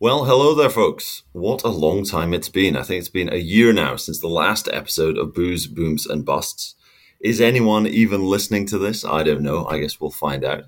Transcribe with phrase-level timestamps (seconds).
[0.00, 1.24] Well, hello there, folks.
[1.32, 2.76] What a long time it's been.
[2.76, 6.24] I think it's been a year now since the last episode of Booze, Booms, and
[6.24, 6.76] Busts.
[7.18, 9.04] Is anyone even listening to this?
[9.04, 9.66] I don't know.
[9.66, 10.66] I guess we'll find out.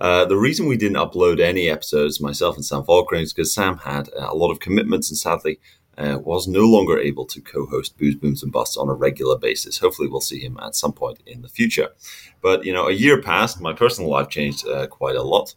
[0.00, 3.78] Uh, the reason we didn't upload any episodes, myself and Sam Volkering, is because Sam
[3.78, 5.58] had a lot of commitments and sadly
[5.98, 9.36] uh, was no longer able to co host Booze, Booms, and Busts on a regular
[9.36, 9.78] basis.
[9.78, 11.88] Hopefully, we'll see him at some point in the future.
[12.40, 15.56] But, you know, a year passed, my personal life changed uh, quite a lot.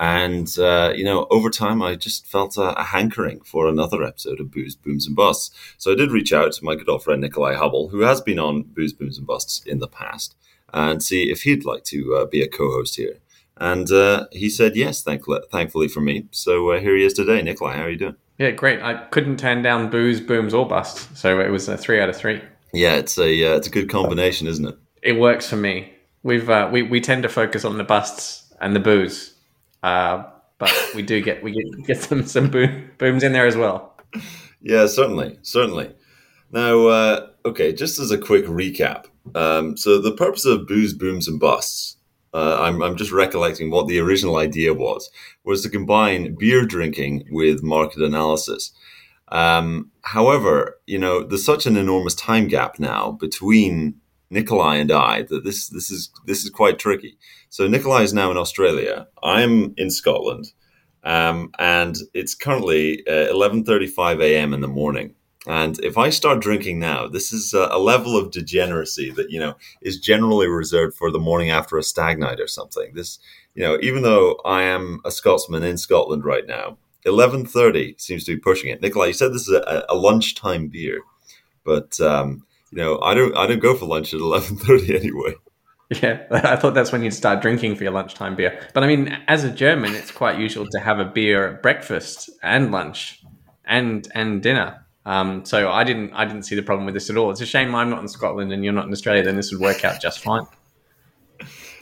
[0.00, 4.40] And, uh, you know, over time, I just felt a, a, hankering for another episode
[4.40, 5.54] of Booze, Booms, and Busts.
[5.76, 8.38] So I did reach out to my good old friend Nickolai Hubble, who has been
[8.38, 10.34] on Booze, Booms, and Busts in the past,
[10.72, 13.18] and see if he'd like to uh, be a co host here.
[13.58, 16.28] And uh, he said yes, thankfully, thankfully for me.
[16.30, 17.42] So uh, here he is today.
[17.42, 18.16] Nickolai, how are you doing?
[18.38, 18.80] Yeah, great.
[18.80, 21.20] I couldn't turn down Booze, Booms, or Busts.
[21.20, 22.40] So it was a three out of three.
[22.72, 24.78] Yeah, it's a, uh, it's a good combination, isn't it?
[25.02, 25.92] It works for me.
[26.22, 29.34] We've uh, we, we tend to focus on the busts and the booze.
[29.82, 30.24] Uh,
[30.58, 33.96] but we do get we get, get some some boom, booms in there as well.
[34.60, 35.94] Yeah, certainly, certainly.
[36.52, 39.06] Now, uh, okay, just as a quick recap.
[39.34, 41.96] Um, so the purpose of booze, booms, and busts.
[42.32, 45.10] Uh, I'm, I'm just recollecting what the original idea was
[45.44, 48.72] was to combine beer drinking with market analysis.
[49.32, 53.96] Um, however, you know, there's such an enormous time gap now between
[54.32, 57.18] Nickolai and I that this this is this is quite tricky.
[57.50, 59.08] So Nickolai is now in Australia.
[59.24, 60.52] I'm in Scotland,
[61.02, 64.54] um, and it's currently uh, 11:35 a.m.
[64.54, 65.16] in the morning.
[65.48, 69.40] And if I start drinking now, this is a, a, level of degeneracy that you
[69.40, 72.92] know is generally reserved for the morning after a stag night or something.
[72.94, 73.18] This,
[73.54, 78.36] you know, even though I am a Scotsman in Scotland right now, 11:30 seems to
[78.36, 78.80] be pushing it.
[78.80, 81.00] Nickolai, you said this is a, a lunchtime beer,
[81.64, 85.34] but um, you know, I don't I don't go for lunch at 11:30 anyway.
[86.02, 88.60] Yeah, I thought that's when you'd start drinking for your lunchtime beer.
[88.74, 92.30] But I mean, as a German, it's quite usual to have a beer at breakfast
[92.44, 93.20] and lunch
[93.64, 94.86] and and dinner.
[95.04, 97.32] Um, so I didn't I didn't see the problem with this at all.
[97.32, 99.24] It's a shame I'm not in Scotland and you're not in Australia.
[99.24, 100.46] Then this would work out just fine.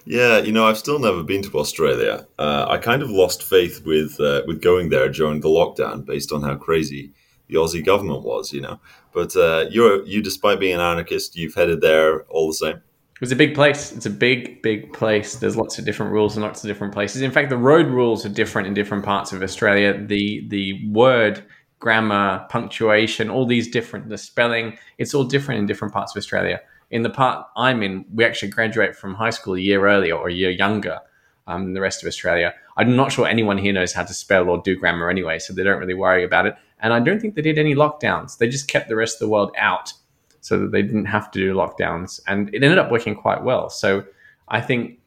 [0.07, 2.27] Yeah, you know, I've still never been to Australia.
[2.39, 6.33] Uh, I kind of lost faith with uh, with going there during the lockdown, based
[6.33, 7.13] on how crazy
[7.49, 8.55] the Aussie government was.
[8.55, 8.81] You know,
[9.13, 12.81] but uh, you you, despite being an anarchist, you've headed there all the same.
[13.21, 13.93] It's a big place.
[13.93, 15.37] It's a big, big place.
[15.37, 17.23] There's lots of different rules in lots of different places.
[17.23, 20.01] In fact, the road rules are different in different parts of Australia.
[20.07, 21.45] The the word,
[21.81, 26.61] grammar, punctuation, all these different, the spelling, it's all different in different parts of Australia.
[26.91, 30.29] In the part I'm in, we actually graduate from high school a year earlier or
[30.29, 31.01] a year younger
[31.47, 32.55] um, than the rest of Australia.
[32.77, 35.65] I'm not sure anyone here knows how to spell or do grammar anyway, so they
[35.65, 36.55] don't really worry about it.
[36.81, 38.39] And I don't think they did any lockdowns.
[38.39, 39.93] They just kept the rest of the world out
[40.41, 42.21] so that they didn't have to do lockdowns.
[42.27, 43.71] And it ended up working quite well.
[43.71, 44.05] So
[44.49, 44.99] I think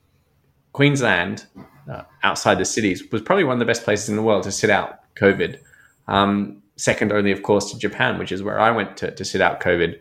[0.73, 1.45] Queensland,
[1.91, 4.51] uh, outside the cities, was probably one of the best places in the world to
[4.51, 5.59] sit out COVID.
[6.07, 9.41] Um, second only, of course, to Japan, which is where I went to, to sit
[9.41, 9.97] out COVID,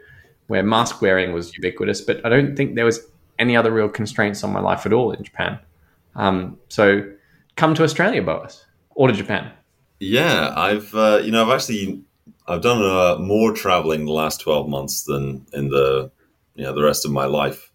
[0.48, 2.00] where mask wearing was ubiquitous.
[2.00, 3.00] But I don't think there was
[3.38, 5.58] any other real constraints on my life at all in Japan.
[6.14, 7.10] Um, so
[7.56, 9.52] come to Australia, Boaz, or to Japan.
[10.00, 12.02] Yeah, I've uh, you know I've actually
[12.50, 16.10] I've done uh, more traveling the last twelve months than in the
[16.56, 17.70] you know the rest of my life.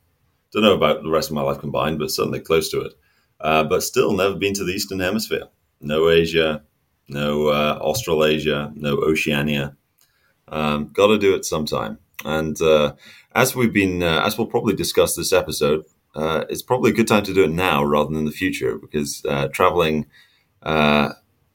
[0.51, 2.93] Don't know about the rest of my life combined, but certainly close to it.
[3.39, 5.47] Uh, but still, never been to the Eastern Hemisphere.
[5.79, 6.61] No Asia,
[7.07, 9.77] no uh, Australasia, no Oceania.
[10.49, 11.99] Um, Got to do it sometime.
[12.25, 12.95] And uh,
[13.33, 17.07] as we've been, uh, as we'll probably discuss this episode, uh, it's probably a good
[17.07, 20.07] time to do it now rather than in the future because traveling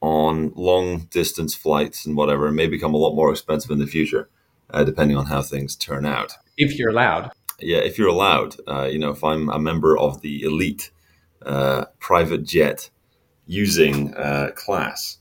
[0.01, 3.87] on long distance flights and whatever it may become a lot more expensive in the
[3.87, 4.29] future,
[4.71, 6.33] uh, depending on how things turn out.
[6.57, 7.31] If you're allowed.
[7.59, 8.55] Yeah, if you're allowed.
[8.67, 10.91] Uh, you know, if I'm a member of the elite
[11.45, 12.89] uh, private jet
[13.45, 14.13] using
[14.55, 15.17] class.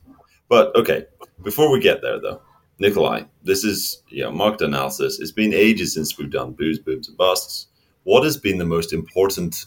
[0.48, 1.06] But okay,
[1.42, 2.41] before we get there though,
[2.80, 5.20] Nickolai, this is you know market analysis.
[5.20, 7.66] It's been ages since we've done booze, booms, and busts
[8.04, 9.66] what has been the most important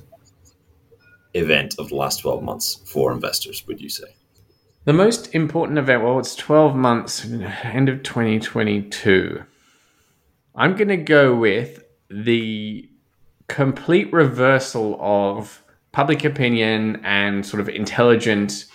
[1.34, 4.16] event of the last 12 months for investors, would you say?
[4.86, 7.26] The most important event, well, it's 12 months,
[7.64, 9.42] end of 2022.
[10.56, 12.90] I'm going to go with the
[13.48, 15.64] complete reversal of
[15.94, 18.66] public opinion and sort of intelligent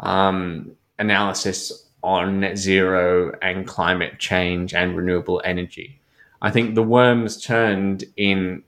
[0.00, 5.98] um, analysis on net zero and climate change and renewable energy.
[6.42, 8.62] I think the worms turned in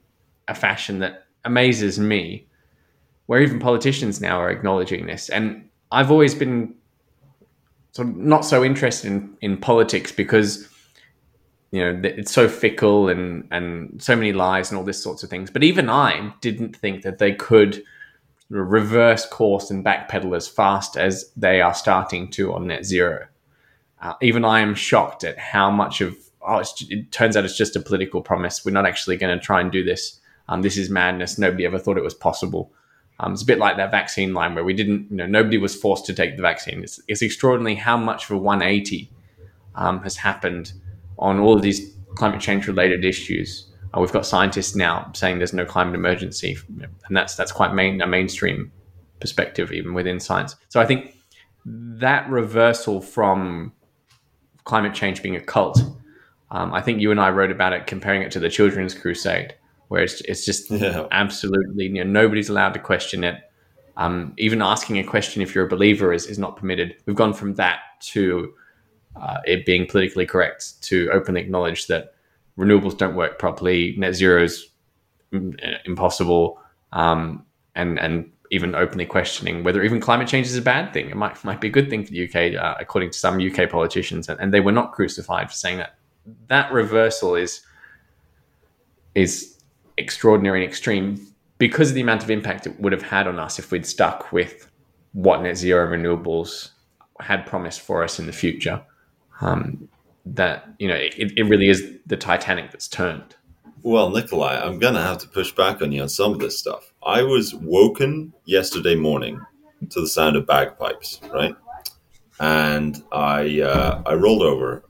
[0.49, 2.47] a fashion that amazes me,
[3.27, 5.29] where even politicians now are acknowledging this.
[5.29, 6.75] And I've always been
[7.97, 10.69] sort of not so interested in, in politics because
[11.73, 15.31] you know it's so fickle and and so many lies and all this sorts of
[15.31, 15.51] things.
[15.51, 17.83] But even I didn't think that they could
[18.51, 23.27] reverse course and backpedal as fast as they are starting to on net zero.
[24.01, 26.17] uh, even I am shocked at how much of
[26.47, 28.65] oh, it turns out it's just a political promise.
[28.65, 30.21] We're not actually going to try and do this.
[30.49, 31.39] Um, this is madness.
[31.39, 32.73] Nobody ever thought it was possible.
[33.19, 35.75] Um, it's a bit like that vaccine line where we didn't, you know, nobody was
[35.75, 36.83] forced to take the vaccine.
[36.83, 39.11] It's, it's extraordinary how much of a 180
[39.75, 40.73] um, has happened
[41.19, 43.71] on all of these climate change related issues.
[43.95, 48.01] Uh, we've got scientists now saying there's no climate emergency, and that's that's quite main,
[48.03, 48.71] a mainstream
[49.21, 50.57] perspective even within science.
[50.69, 51.17] So I think
[51.65, 53.73] that reversal from
[54.65, 55.81] climate change being a cult,
[56.51, 59.55] um, I think you and I wrote about it, comparing it to the Children's Crusade,
[59.89, 61.07] where it's, it's just yeah.
[61.11, 63.37] absolutely you know, nobody's allowed to question it.
[63.97, 66.97] Um, even asking a question if you're a believer is, is not permitted.
[67.07, 68.53] We've gone from that to
[69.21, 72.15] uh, it being politically correct to openly acknowledge that
[72.59, 74.69] renewables don't work properly, net zero is
[75.85, 76.61] impossible,
[76.93, 77.45] um,
[77.75, 81.11] and and even openly questioning whether even climate change is a bad thing.
[81.11, 83.69] It might might be a good thing for the UK, uh, according to some UK
[83.71, 85.97] politicians, and, and they were not crucified for saying that.
[86.49, 87.63] That reversal is
[89.15, 89.56] is
[89.99, 91.27] extraordinary and extreme
[91.59, 94.33] because of the amount of impact it would have had on us if we'd stuck
[94.33, 94.71] with
[95.13, 96.71] what net zero renewables
[97.21, 98.83] had promised for us in the future
[99.41, 99.89] um,
[100.25, 103.37] that you know it, it really is the Titanic that's turned.
[103.83, 106.93] Well, Nickolai, I'm gonna have to push back on you on some of this stuff.
[107.05, 109.41] I was woken yesterday morning
[109.91, 111.55] to the sound of bagpipes, right?
[112.41, 114.85] And I uh, I rolled over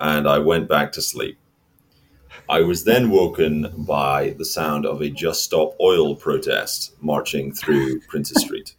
[0.00, 1.38] and I went back to sleep.
[2.48, 8.00] I was then woken by the sound of a Just Stop Oil protest marching through
[8.08, 8.74] Princes Street.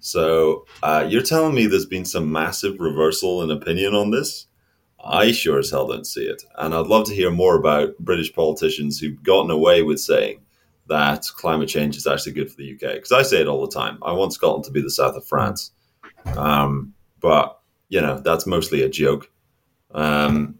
[0.00, 4.46] So uh, you're telling me there's been some massive reversal in opinion on this?
[5.04, 6.44] I sure as hell don't see it.
[6.56, 10.40] And I'd love to hear more about British politicians who've gotten away with saying
[10.88, 12.94] that climate change is actually good for the UK.
[12.94, 13.98] Because I say it all the time.
[14.02, 15.72] I want Scotland to be the south of France.
[16.36, 19.30] Um, but, you know, that's mostly a joke.
[19.92, 20.55] Um,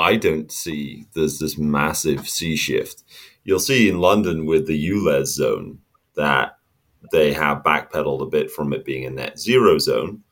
[0.00, 3.04] I don't see there's this massive sea shift.
[3.44, 5.78] You'll see in London with the ULEZ zone
[6.16, 6.56] that
[7.12, 10.22] they have backpedaled a bit from it being a net zero zone,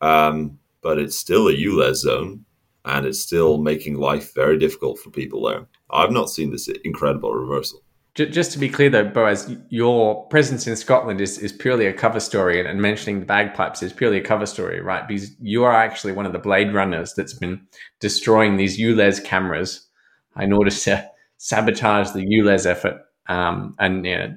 [0.00, 2.44] um, but it's still a ULEZ zone
[2.84, 5.66] and it's still making life very difficult for people there.
[5.88, 7.82] I've not seen this incredible reversal.
[8.16, 12.18] Just to be clear, though, Boaz, your presence in Scotland is, is purely a cover
[12.18, 15.06] story, and, and mentioning the bagpipes is purely a cover story, right?
[15.06, 17.66] Because you are actually one of the Blade Runners that's been
[18.00, 19.86] destroying these ULEZ cameras
[20.40, 23.02] in order to sabotage the ULEZ effort.
[23.28, 24.36] Um, and you know,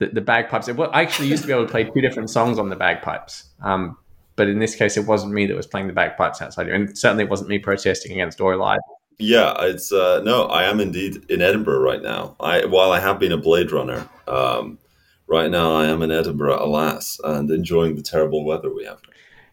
[0.00, 0.68] the, the bagpipes.
[0.72, 3.48] Well, I actually used to be able to play two different songs on the bagpipes.
[3.62, 3.96] Um,
[4.34, 6.98] but in this case, it wasn't me that was playing the bagpipes outside here, and
[6.98, 8.80] certainly it wasn't me protesting against Oil Live.
[9.18, 12.36] Yeah, it's uh, no, I am indeed in Edinburgh right now.
[12.40, 14.78] I while I have been a Blade Runner, um,
[15.26, 19.00] right now I am in Edinburgh, alas, and enjoying the terrible weather we have.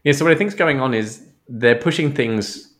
[0.04, 2.74] Yeah, so what I think is going on is they're pushing things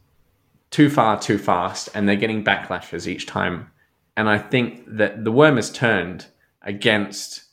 [0.71, 3.71] too far, too fast, and they're getting backlashes each time.
[4.17, 6.27] And I think that the worm has turned
[6.63, 7.45] against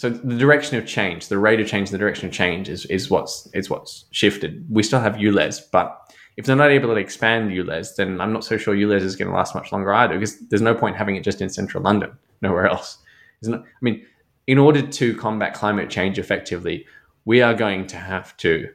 [0.00, 3.10] so the direction of change, the rate of change, the direction of change is, is
[3.10, 4.64] what's is what's shifted.
[4.70, 8.46] We still have ULEZ, but if they're not able to expand ULEZ, then I'm not
[8.46, 10.14] so sure ULEZ is going to last much longer either.
[10.14, 12.96] Because there's no point having it just in central London, nowhere else.
[13.42, 14.06] Not, I mean,
[14.46, 16.86] in order to combat climate change effectively,
[17.26, 18.70] we are going to have to,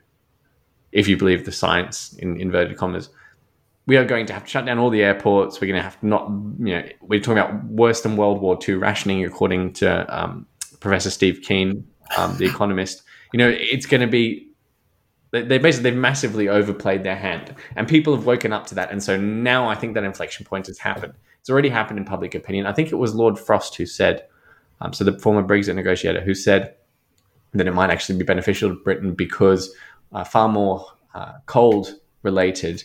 [0.92, 3.10] if you believe the science in inverted commas,
[3.88, 5.60] we are going to have to shut down all the airports.
[5.60, 6.30] We're going to have to not,
[6.60, 10.46] you know, we're talking about worse than World War II rationing, according to um,
[10.82, 13.02] Professor Steve Keen, um, the economist,
[13.34, 14.52] you know, it's going to be
[15.42, 18.92] they basically they've massively overplayed their hand, and people have woken up to that.
[18.92, 21.14] And so now I think that inflection point has happened.
[21.40, 22.66] It's already happened in public opinion.
[22.66, 24.28] I think it was Lord Frost who said,
[24.82, 26.76] um, so the former Brexit negotiator, who said
[27.54, 29.74] that it might actually be beneficial to Britain because
[30.12, 32.84] uh, far more uh, cold related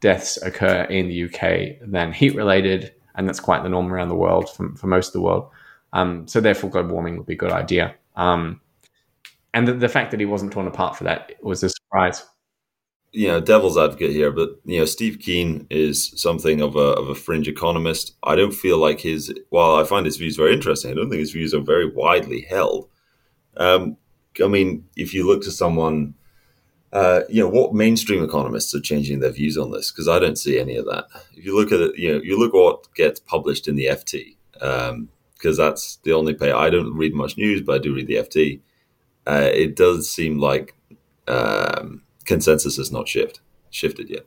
[0.00, 4.14] deaths occur in the UK than heat related, and that's quite the norm around the
[4.14, 5.50] world for, for most of the world.
[5.92, 7.94] Um, so therefore, global warming would be a good idea.
[8.16, 8.60] Um,
[9.54, 12.24] and the, the, fact that he wasn't torn apart for that was a surprise.
[13.12, 17.08] You know, devil's advocate here, but you know, Steve Keen is something of a of
[17.08, 18.16] a fringe economist.
[18.22, 19.34] I don't feel like his.
[19.48, 22.42] While I find his views very interesting, I don't think his views are very widely
[22.42, 22.88] held.
[23.56, 23.96] Um,
[24.42, 26.14] I mean, if you look to someone,
[26.92, 29.90] uh, you know, what mainstream economists are changing their views on this?
[29.90, 31.06] Because I don't see any of that.
[31.34, 34.36] If you look at it, you know, you look what gets published in the FT.
[34.60, 35.08] Um,
[35.40, 36.52] because that's the only pay.
[36.52, 38.60] I don't read much news, but I do read the FT.
[39.30, 40.74] Uh, it does seem like
[41.28, 44.26] um, consensus has not shift, shifted yet.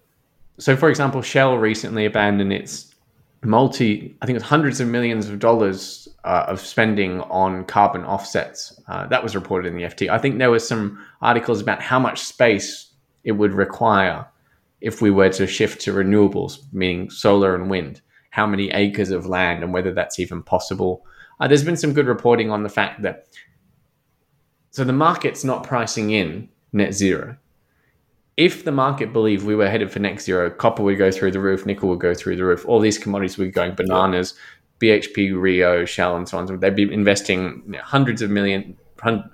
[0.59, 2.95] So, for example, Shell recently abandoned its
[3.43, 8.79] multi, I think it's hundreds of millions of dollars uh, of spending on carbon offsets.
[8.87, 10.09] Uh, that was reported in the FT.
[10.09, 12.93] I think there was some articles about how much space
[13.25, 14.25] it would require
[14.79, 19.25] if we were to shift to renewables, meaning solar and wind, how many acres of
[19.25, 21.05] land and whether that's even possible.
[21.41, 23.27] Uh, there's been some good reporting on the fact that
[24.73, 27.37] so the market's not pricing in net zero.
[28.37, 31.39] If the market believed we were headed for net zero, copper would go through the
[31.39, 34.33] roof, nickel would go through the roof, all these commodities would be going bananas.
[34.79, 36.47] BHP, Rio, Shell, and so on.
[36.47, 38.75] So they'd be investing hundreds of million,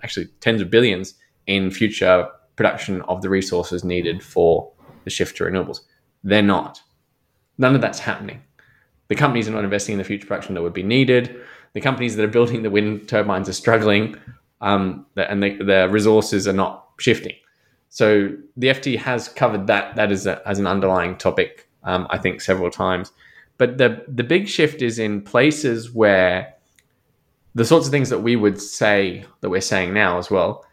[0.03, 1.15] actually tens of billions
[1.47, 4.71] in future production of the resources needed for
[5.05, 5.79] the shift to renewables.
[6.23, 6.83] They're not.
[7.57, 8.43] None of that's happening.
[9.07, 11.41] The companies are not investing in the future production that would be needed.
[11.73, 14.17] The companies that are building the wind turbines are struggling,
[14.61, 17.35] um, and the, the resources are not shifting.
[17.89, 22.17] So the FT has covered that that is a, as an underlying topic, um, I
[22.17, 23.11] think, several times.
[23.57, 26.53] But the the big shift is in places where
[27.55, 30.65] the sorts of things that we would say that we're saying now as well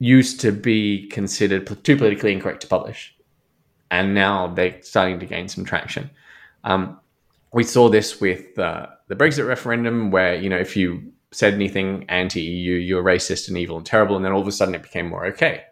[0.00, 3.14] used to be considered too politically incorrect to publish,
[3.90, 6.10] and now they're starting to gain some traction.
[6.64, 6.98] Um,
[7.52, 12.04] we saw this with uh, the Brexit referendum, where you know if you said anything
[12.08, 15.08] anti-EU, you're racist and evil and terrible, and then all of a sudden it became
[15.08, 15.62] more okay,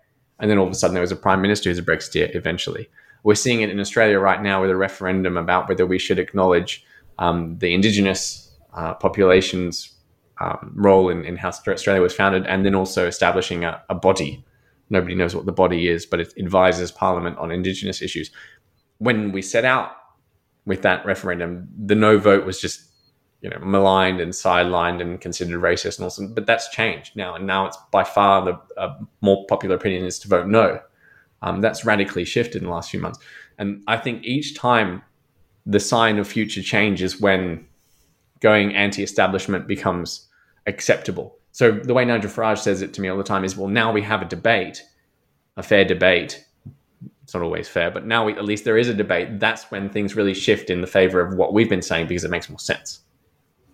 [0.41, 2.89] and then all of a sudden there was a prime minister who's a Brexiteer eventually.
[3.23, 6.85] We're seeing it in Australia right now with a referendum about whether we should acknowledge
[7.19, 9.95] um, the Indigenous uh, population's
[10.41, 14.45] um, role in, in, how Australia was founded, and then also establishing a, a, body.
[14.91, 18.31] Nobody knows what the body is, but it advises Parliament on Indigenous issues.
[18.99, 19.93] When we set out
[20.65, 22.92] with that referendum, the no vote was just
[23.43, 26.35] you know maligned and sidelined and considered racist and all.
[26.35, 30.19] But that's changed now, and now it's by far the uh, more popular opinion is
[30.21, 30.81] to vote no.
[31.43, 33.19] Um, that's radically shifted in the last few months.
[33.59, 35.03] And I think each time
[35.67, 37.67] the sign of future change is when
[38.41, 40.29] going anti establishment becomes
[40.67, 41.37] acceptable.
[41.51, 43.93] So the way Nigel Farage says it to me all the time is well, now
[43.93, 44.83] we have a debate,
[45.57, 46.47] a fair debate.
[47.25, 49.41] It's not always fair, but now we, at least there is a debate.
[49.41, 52.31] That's when things really shift in the favor of what we've been saying because it
[52.31, 53.02] makes more sense.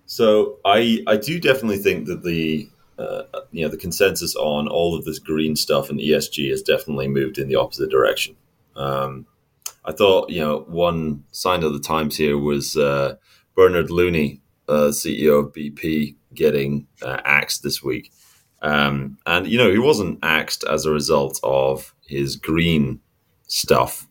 [0.08, 4.96] So I I do definitely think that the uh, you know the consensus on all
[4.96, 8.34] of this green stuff and ESG has definitely moved in the opposite direction.
[8.74, 9.26] Um,
[9.84, 13.16] I thought you know one sign of the times here was uh,
[13.54, 18.10] Bernard Looney, uh, CEO of BP, getting uh, axed this week,
[18.62, 23.00] um, and you know he wasn't axed as a result of his green
[23.46, 24.08] stuff.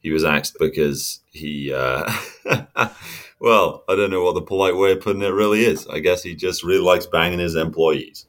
[0.00, 1.72] He was axed because he.
[3.40, 5.86] Well, I don't know what the polite way of putting it really is.
[5.86, 8.26] I guess he just really likes banging his employees.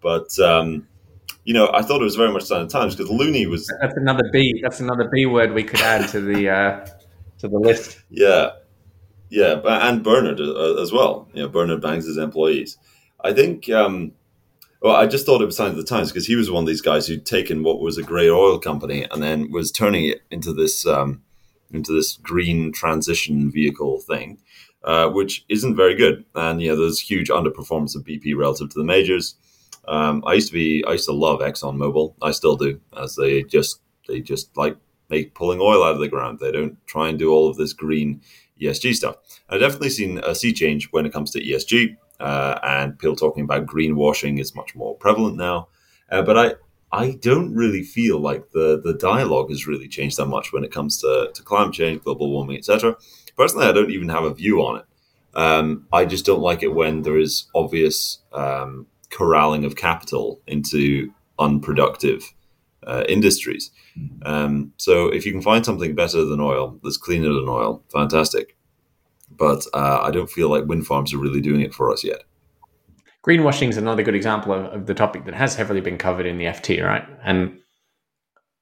[0.00, 0.88] But um,
[1.44, 3.72] you know, I thought it was very much sign of times because Looney was.
[3.80, 4.60] That's another B.
[4.62, 6.86] That's another B word we could add to the uh,
[7.38, 8.00] to the list.
[8.10, 8.50] Yeah,
[9.28, 11.28] yeah, and Bernard uh, as well.
[11.32, 12.76] You know, Bernard bangs his employees.
[13.22, 13.68] I think.
[13.70, 14.12] Um,
[14.82, 16.66] well, I just thought it was sign of the times because he was one of
[16.66, 20.22] these guys who'd taken what was a great oil company and then was turning it
[20.30, 20.86] into this.
[20.86, 21.22] Um,
[21.72, 24.38] into this green transition vehicle thing,
[24.84, 26.24] uh, which isn't very good.
[26.34, 29.34] And you know, there's huge underperformance of BP relative to the majors.
[29.88, 32.14] Um, I used to be, I used to love ExxonMobil.
[32.22, 34.76] I still do, as they just they just like
[35.08, 36.38] make pulling oil out of the ground.
[36.38, 38.20] They don't try and do all of this green
[38.60, 39.16] ESG stuff.
[39.48, 43.44] I've definitely seen a sea change when it comes to ESG, uh, and people talking
[43.44, 45.68] about greenwashing is much more prevalent now.
[46.10, 46.54] Uh, but I,
[46.92, 50.72] I don't really feel like the the dialogue has really changed that much when it
[50.72, 52.96] comes to, to climate change, global warming, etc.
[53.36, 54.84] Personally, I don't even have a view on it.
[55.34, 61.12] Um, I just don't like it when there is obvious um, corralling of capital into
[61.38, 62.34] unproductive
[62.86, 63.70] uh, industries.
[64.22, 68.56] Um, so if you can find something better than oil, that's cleaner than oil, fantastic.
[69.30, 72.24] But uh, I don't feel like wind farms are really doing it for us yet.
[73.26, 76.38] Greenwashing is another good example of, of the topic that has heavily been covered in
[76.38, 77.06] the FT, right?
[77.22, 77.58] And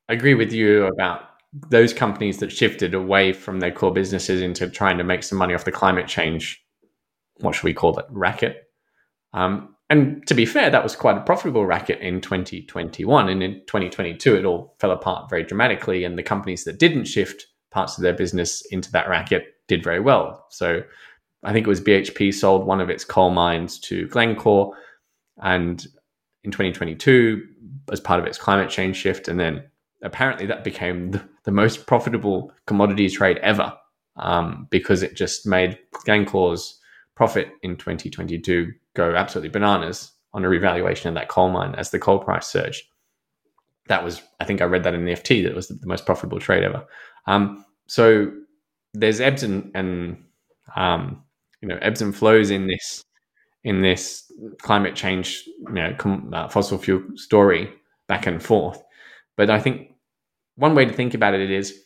[0.09, 1.23] I agree with you about
[1.71, 5.55] those companies that shifted away from their core businesses into trying to make some money
[5.55, 6.63] off the climate change,
[7.41, 8.65] what should we call it, racket.
[9.33, 13.29] Um, and to be fair, that was quite a profitable racket in 2021.
[13.29, 16.05] And in 2022, it all fell apart very dramatically.
[16.05, 20.01] And the companies that didn't shift parts of their business into that racket did very
[20.01, 20.47] well.
[20.51, 20.83] So
[21.45, 24.75] I think it was BHP sold one of its coal mines to Glencore.
[25.41, 25.85] And
[26.45, 27.43] in 2022,
[27.93, 29.29] as part of its climate change shift.
[29.29, 29.65] And then
[30.03, 33.73] apparently that became the, the most profitable commodity trade ever
[34.17, 36.79] um, because it just made Glencore's
[37.15, 41.99] profit in 2022 go absolutely bananas on a revaluation of that coal mine as the
[41.99, 42.85] coal price surged.
[43.89, 46.05] That was, I think I read that in the FT, that was the, the most
[46.05, 46.85] profitable trade ever.
[47.27, 48.31] Um, so
[48.93, 50.25] there's ebbs and, and
[50.77, 51.25] um,
[51.61, 53.05] you know ebbs and flows in this
[53.65, 54.31] in this
[54.63, 57.73] climate change, you know, com, uh, fossil fuel story
[58.07, 58.83] back and forth.
[59.37, 59.93] But I think
[60.57, 61.85] one way to think about it is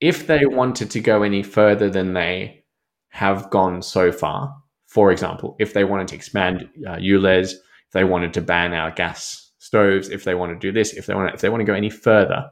[0.00, 2.64] if they wanted to go any further than they
[3.10, 4.54] have gone so far,
[4.86, 7.54] for example, if they wanted to expand uh, if
[7.92, 11.14] they wanted to ban our gas stoves, if they want to do this, if they
[11.14, 12.50] want if they want to go any further,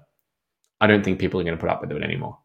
[0.81, 2.39] I don't think people are going to put up with it anymore.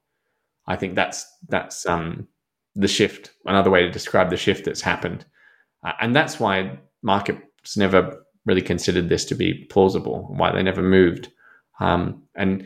[0.68, 2.28] I think that's that's um,
[2.76, 3.32] the shift.
[3.46, 5.26] Another way to describe the shift that's happened,
[5.86, 10.34] uh, and that's why markets never really considered this to be plausible.
[10.36, 11.30] Why they never moved,
[11.80, 12.66] um, and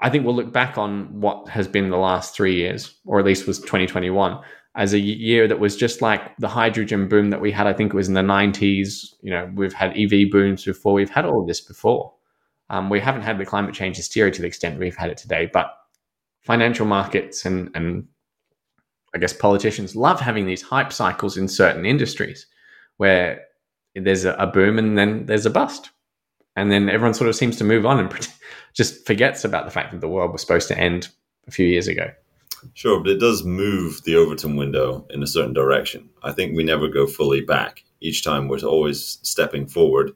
[0.00, 3.24] I think we'll look back on what has been the last three years, or at
[3.24, 4.38] least was 2021,
[4.76, 7.66] as a year that was just like the hydrogen boom that we had.
[7.66, 9.14] I think it was in the 90s.
[9.22, 10.94] You know, we've had EV booms before.
[10.94, 12.12] We've had all of this before.
[12.70, 15.48] Um, we haven't had the climate change hysteria to the extent we've had it today,
[15.52, 15.72] but
[16.42, 18.06] financial markets and, and
[19.14, 22.46] I guess politicians love having these hype cycles in certain industries
[22.96, 23.42] where
[23.94, 25.90] there's a, boom and then there's a bust.
[26.56, 28.28] And then everyone sort of seems to move on and
[28.74, 31.08] just forgets about the fact that the world was supposed to end
[31.46, 32.10] a few years ago.
[32.72, 36.08] Sure, but it does move the Overton window in a certain direction.
[36.22, 37.84] I think we never go fully back.
[38.00, 40.12] Each time we're always stepping forward,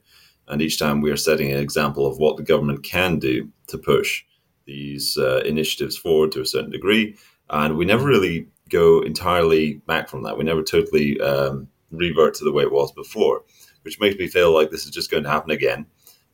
[0.47, 3.77] and each time we are setting an example of what the government can do to
[3.77, 4.23] push
[4.65, 7.15] these uh, initiatives forward to a certain degree.
[7.51, 10.37] And we never really go entirely back from that.
[10.37, 13.43] We never totally um, revert to the way it was before,
[13.83, 15.85] which makes me feel like this is just going to happen again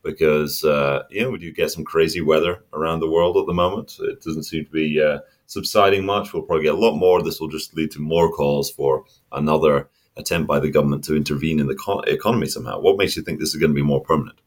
[0.04, 3.54] because, uh, you know, we do get some crazy weather around the world at the
[3.54, 3.98] moment.
[4.00, 5.02] It doesn't seem to be.
[5.02, 6.34] Uh, subsiding much.
[6.34, 7.22] We'll probably get a lot more.
[7.22, 11.60] This will just lead to more calls for another attempt by the government to intervene
[11.60, 12.80] in the co- economy somehow.
[12.80, 14.40] What makes you think this is going to be more permanent?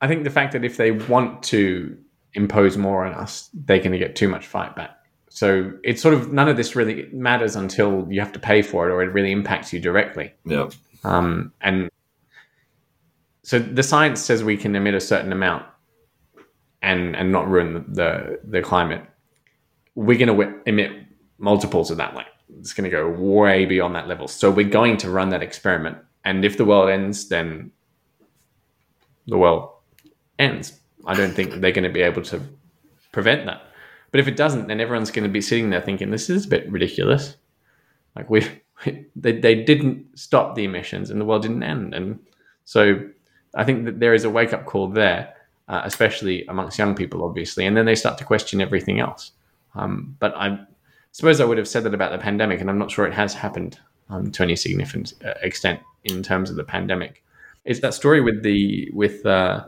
[0.00, 1.98] I think the fact that if they want to
[2.32, 4.96] impose more on us, they're going to get too much fight back.
[5.30, 8.88] So it's sort of none of this really matters until you have to pay for
[8.88, 10.32] it or it really impacts you directly.
[10.44, 10.68] Yeah.
[11.02, 11.88] Um, and
[13.42, 15.64] so the science says we can emit a certain amount
[16.82, 19.06] and and not ruin the, the, the climate
[19.94, 20.92] we're going to emit
[21.38, 22.14] multiples of that.
[22.14, 22.26] Like
[22.58, 24.28] it's going to go way beyond that level.
[24.28, 25.98] So we're going to run that experiment.
[26.24, 27.72] And if the world ends, then
[29.26, 29.70] the world
[30.38, 30.78] ends.
[31.06, 32.42] I don't think they're going to be able to
[33.12, 33.62] prevent that.
[34.10, 36.48] But if it doesn't, then everyone's going to be sitting there thinking this is a
[36.48, 37.36] bit ridiculous.
[38.16, 38.46] Like we,
[39.16, 41.94] they, they didn't stop the emissions and the world didn't end.
[41.94, 42.18] And
[42.64, 43.08] so
[43.54, 45.34] I think that there is a wake up call there,
[45.68, 47.66] uh, especially amongst young people, obviously.
[47.66, 49.32] And then they start to question everything else.
[49.74, 50.58] Um, but I
[51.12, 53.34] suppose I would have said that about the pandemic, and I'm not sure it has
[53.34, 57.22] happened um, to any significant uh, extent in terms of the pandemic.
[57.64, 59.66] It's that story with the with uh,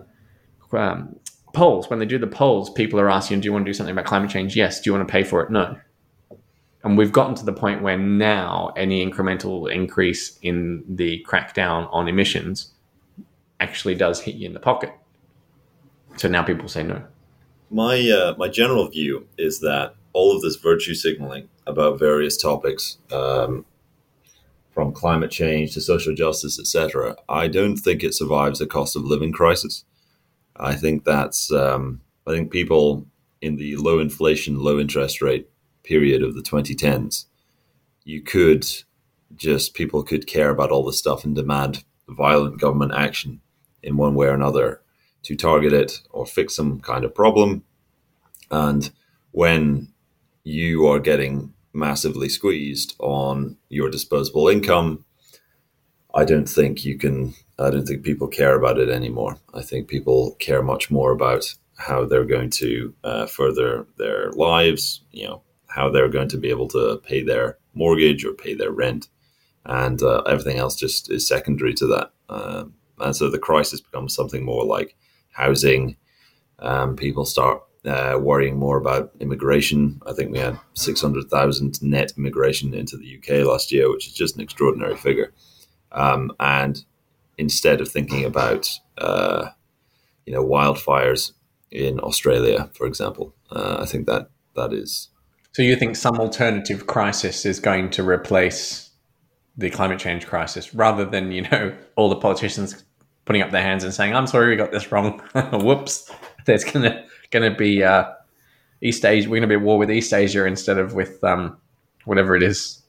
[0.72, 1.16] um,
[1.52, 1.88] polls.
[1.88, 4.06] When they do the polls, people are asking, "Do you want to do something about
[4.06, 4.80] climate change?" Yes.
[4.80, 5.50] Do you want to pay for it?
[5.50, 5.76] No.
[6.84, 12.08] And we've gotten to the point where now any incremental increase in the crackdown on
[12.08, 12.72] emissions
[13.60, 14.92] actually does hit you in the pocket.
[16.16, 17.04] So now people say no
[17.72, 22.98] my uh, my general view is that all of this virtue signaling about various topics,
[23.10, 23.64] um,
[24.72, 29.04] from climate change to social justice, etc., I don't think it survives the cost of
[29.04, 29.84] living crisis.
[30.56, 33.06] I think that's um, I think people
[33.40, 35.48] in the low inflation, low interest rate
[35.82, 37.24] period of the 2010s,
[38.04, 38.66] you could
[39.34, 43.40] just people could care about all this stuff and demand violent government action
[43.82, 44.80] in one way or another
[45.22, 47.64] to target it or fix some kind of problem.
[48.50, 48.90] And
[49.30, 49.88] when
[50.44, 55.04] you are getting massively squeezed on your disposable income,
[56.14, 59.38] I don't think you can, I don't think people care about it anymore.
[59.54, 65.02] I think people care much more about how they're going to uh, further their lives,
[65.10, 68.70] you know, how they're going to be able to pay their mortgage or pay their
[68.70, 69.08] rent.
[69.64, 72.10] And uh, everything else just is secondary to that.
[72.28, 74.96] Um, and so the crisis becomes something more like
[75.30, 75.96] housing.
[76.58, 80.00] Um, people start uh, worrying more about immigration.
[80.06, 84.36] I think we had 600,000 net immigration into the UK last year, which is just
[84.36, 85.32] an extraordinary figure.
[85.92, 86.84] Um, and
[87.38, 89.50] instead of thinking about, uh,
[90.26, 91.32] you know, wildfires
[91.70, 95.08] in Australia, for example, uh, I think that that is.
[95.52, 98.90] So you think some alternative crisis is going to replace
[99.56, 102.84] the climate change crisis rather than, you know, all the politicians
[103.24, 105.18] putting up their hands and saying, I'm sorry, we got this wrong.
[105.52, 106.10] Whoops.
[106.46, 108.10] There's going to be uh,
[108.80, 109.28] East Asia.
[109.28, 111.56] We're to be at war with East Asia instead of with um,
[112.04, 112.82] whatever it is.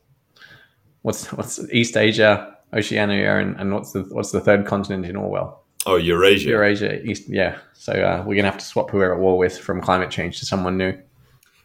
[1.03, 5.63] What's what's East Asia, Oceania, and, and what's the what's the third continent in Orwell?
[5.85, 6.49] Oh, Eurasia.
[6.49, 7.27] Eurasia, East.
[7.27, 7.57] Yeah.
[7.73, 10.09] So uh, we're going to have to swap who we're at war with from climate
[10.09, 10.97] change to someone new.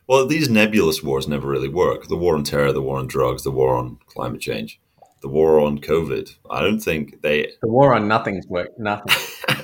[0.09, 2.09] Well, these nebulous wars never really work.
[2.09, 4.81] The war on terror, the war on drugs, the war on climate change,
[5.21, 6.35] the war on COVID.
[6.51, 7.53] I don't think they.
[7.61, 8.79] The war on nothing's worked.
[8.79, 9.15] Nothing.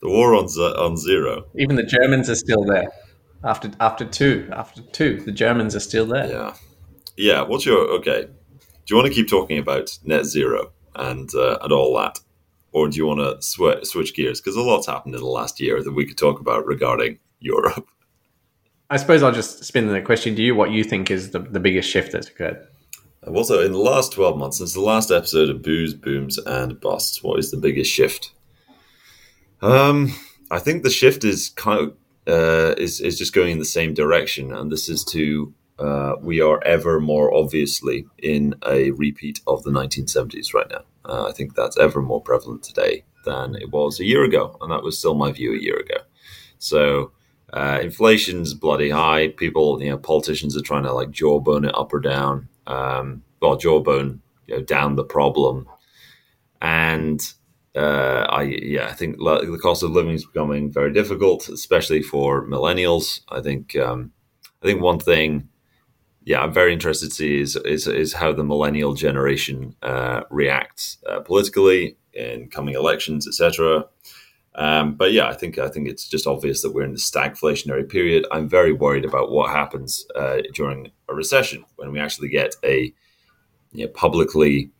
[0.00, 1.46] the war on on zero.
[1.56, 2.88] Even the Germans are still there.
[3.44, 6.26] after after two after two the Germans are still there.
[6.26, 6.54] Yeah,
[7.16, 7.42] yeah.
[7.42, 8.28] What's your okay?
[8.92, 12.20] Do you want to keep talking about net zero and uh, and all that,
[12.72, 14.38] or do you want to sw- switch gears?
[14.38, 17.88] Because a lot's happened in the last year that we could talk about regarding Europe.
[18.90, 21.58] I suppose I'll just spin the question to you: What you think is the, the
[21.58, 22.66] biggest shift that's occurred?
[23.26, 27.22] Also, in the last 12 months, since the last episode of Booze, Booms, and Busts,
[27.22, 28.34] what is the biggest shift?
[29.62, 30.12] Um,
[30.50, 33.94] I think the shift is kind of uh, is is just going in the same
[33.94, 39.62] direction, and this is to uh, we are ever more obviously in a repeat of
[39.64, 40.82] the 1970s right now.
[41.04, 44.70] Uh, I think that's ever more prevalent today than it was a year ago, and
[44.70, 45.96] that was still my view a year ago.
[46.58, 47.12] So.
[47.54, 49.28] Uh, inflation's bloody high.
[49.28, 52.48] People, you know, politicians are trying to like jawbone it up or down.
[52.66, 55.68] Um, well, jawbone you know, down the problem,
[56.62, 57.20] and
[57.74, 62.46] uh, I yeah, I think the cost of living is becoming very difficult, especially for
[62.46, 63.20] millennials.
[63.28, 64.12] I think um,
[64.62, 65.48] I think one thing,
[66.24, 70.98] yeah, I'm very interested to see is is, is how the millennial generation uh, reacts
[71.08, 73.86] uh, politically in coming elections, etc.
[74.54, 77.88] Um, but yeah, I think I think it's just obvious that we're in the stagflationary
[77.88, 78.26] period.
[78.30, 82.92] I'm very worried about what happens uh, during a recession when we actually get a
[83.72, 84.70] you know, publicly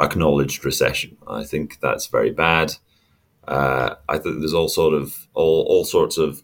[0.00, 1.16] acknowledged recession.
[1.26, 2.74] I think that's very bad.
[3.48, 6.42] Uh, I think there's all sort of all, all sorts of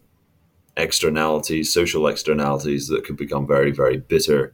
[0.79, 4.53] externalities, social externalities that could become very, very bitter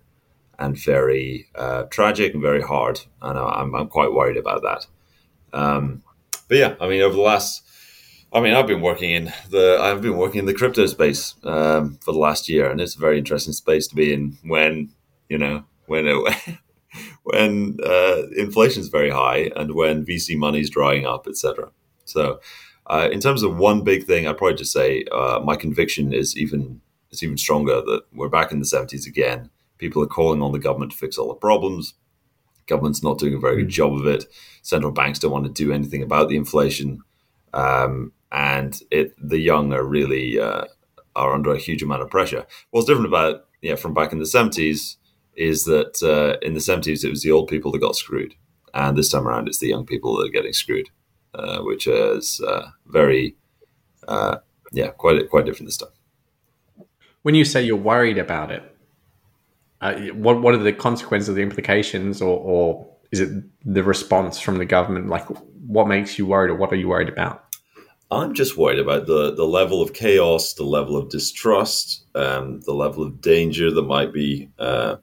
[0.58, 3.02] and very uh, tragic and very hard.
[3.22, 4.88] And I'm, I'm quite worried about that.
[5.54, 6.04] Um,
[6.48, 7.64] but yeah, I mean, over the last,
[8.34, 11.98] I mean, I've been working in the, I've been working in the crypto space um,
[12.02, 14.92] for the last year, and it's a very interesting space to be in when,
[15.30, 16.60] you know, when it,
[17.24, 21.72] when uh, inflation is very high and when VC money is drying up, etc.
[22.06, 22.40] So,
[22.88, 26.38] uh, in terms of one big thing, I'd probably just say uh, my conviction is
[26.38, 29.50] even is even stronger that we're back in the seventies again.
[29.78, 31.96] People are calling on the government to fix all the problems.
[32.68, 34.26] Government's not doing a very good job of it.
[34.62, 37.02] Central banks don't want to do anything about the inflation,
[37.54, 40.66] um, and it the young are really uh,
[41.16, 42.46] are under a huge amount of pressure.
[42.72, 44.98] What's different about yeah from back in the seventies
[45.36, 48.36] is that uh, in the 70s it was the old people that got screwed.
[48.74, 50.90] And this time around it's the young people that are getting screwed,
[51.36, 53.36] uh, which is uh, very,
[54.08, 54.38] uh,
[54.72, 55.90] yeah, quite quite different this time.
[57.24, 58.64] When you say you're worried about it,
[59.82, 64.58] uh, what what are the consequences, the implications, or, or is it the response from
[64.58, 65.08] the government?
[65.08, 65.26] Like,
[65.68, 67.44] what makes you worried, or what are you worried about?
[68.12, 72.74] I'm just worried about the, the level of chaos, the level of distrust, um, the
[72.74, 74.98] level of danger that might be uh,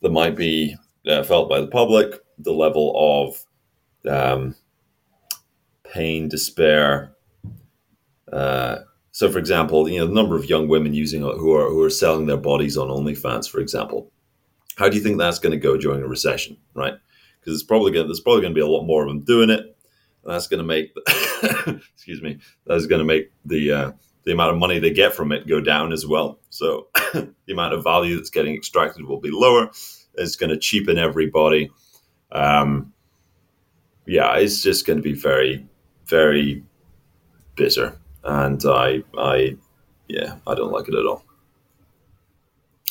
[0.00, 0.76] that might be
[1.06, 4.56] uh, felt by the public, the level of um,
[5.90, 7.12] pain, despair.
[8.32, 8.78] Uh,
[9.12, 11.90] so, for example, you know the number of young women using who are who are
[11.90, 14.10] selling their bodies on OnlyFans, for example.
[14.76, 16.94] How do you think that's going to go during a recession, right?
[17.38, 19.50] Because it's probably going there's probably going to be a lot more of them doing
[19.50, 19.60] it.
[19.60, 20.94] And that's going to make
[21.94, 23.92] excuse me that's going to make the uh,
[24.24, 26.38] the amount of money they get from it go down as well.
[26.50, 29.70] So the amount of value that's getting extracted will be lower.
[30.14, 31.70] It's going to cheapen everybody.
[32.30, 32.92] Um,
[34.06, 35.66] yeah, it's just going to be very,
[36.10, 36.62] very
[37.56, 39.56] bitter, and I, I,
[40.08, 41.24] yeah, I don't like it at all.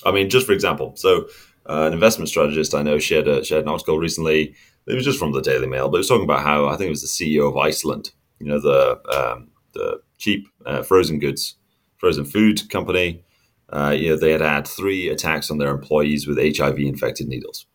[0.06, 1.28] I mean, just for example, so
[1.70, 4.56] uh, an investment strategist I know shared a shared an article recently.
[4.88, 6.88] It was just from the Daily Mail, but it was talking about how I think
[6.88, 8.12] it was the CEO of Iceland.
[8.40, 11.58] You know, the um, the cheap uh, frozen goods,
[12.00, 13.24] frozen food company
[13.72, 17.66] uh, you know, they had had three attacks on their employees with HIV infected needles.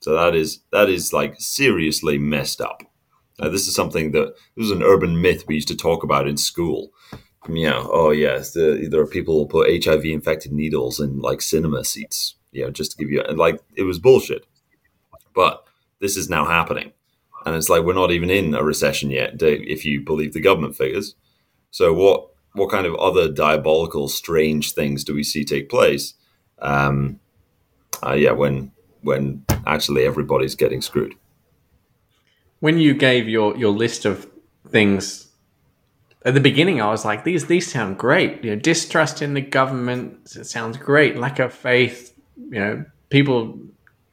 [0.00, 2.82] So that is that is like seriously messed up.
[3.40, 6.28] Uh, this is something that this is an urban myth we used to talk about
[6.28, 6.92] in school.
[7.48, 11.42] You know, oh yes, the, there are people who put HIV infected needles in like
[11.42, 12.36] cinema seats.
[12.52, 14.46] You know, just to give you and like it was bullshit.
[15.34, 15.64] But
[16.00, 16.92] this is now happening,
[17.44, 20.76] and it's like we're not even in a recession yet, if you believe the government
[20.76, 21.16] figures.
[21.70, 26.14] So what what kind of other diabolical, strange things do we see take place?
[26.60, 27.20] Um,
[28.02, 28.70] uh, yeah, when
[29.02, 31.14] when actually everybody's getting screwed.
[32.64, 34.26] When you gave your your list of
[34.70, 35.28] things
[36.24, 38.42] at the beginning, I was like, these these sound great.
[38.42, 41.18] You know, distrust in the government it sounds great.
[41.18, 42.18] Lack of faith.
[42.38, 43.58] You know, people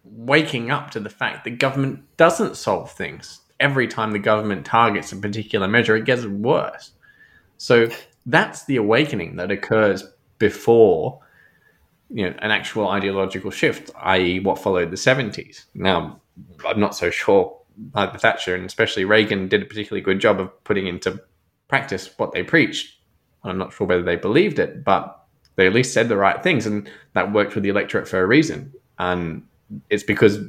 [0.03, 3.39] waking up to the fact that government doesn't solve things.
[3.61, 6.91] Every time the government targets a particular measure, it gets worse.
[7.57, 7.87] So
[8.25, 10.03] that's the awakening that occurs
[10.39, 11.21] before
[12.09, 15.67] you know an actual ideological shift, i.e., what followed the seventies.
[15.73, 16.19] Now,
[16.67, 17.60] I'm not so sure
[17.93, 21.21] like Thatcher and especially Reagan did a particularly good job of putting into
[21.67, 22.97] practice what they preached.
[23.43, 26.65] I'm not sure whether they believed it, but they at least said the right things,
[26.65, 28.73] and that worked with the electorate for a reason.
[28.99, 29.43] And
[29.89, 30.39] it's because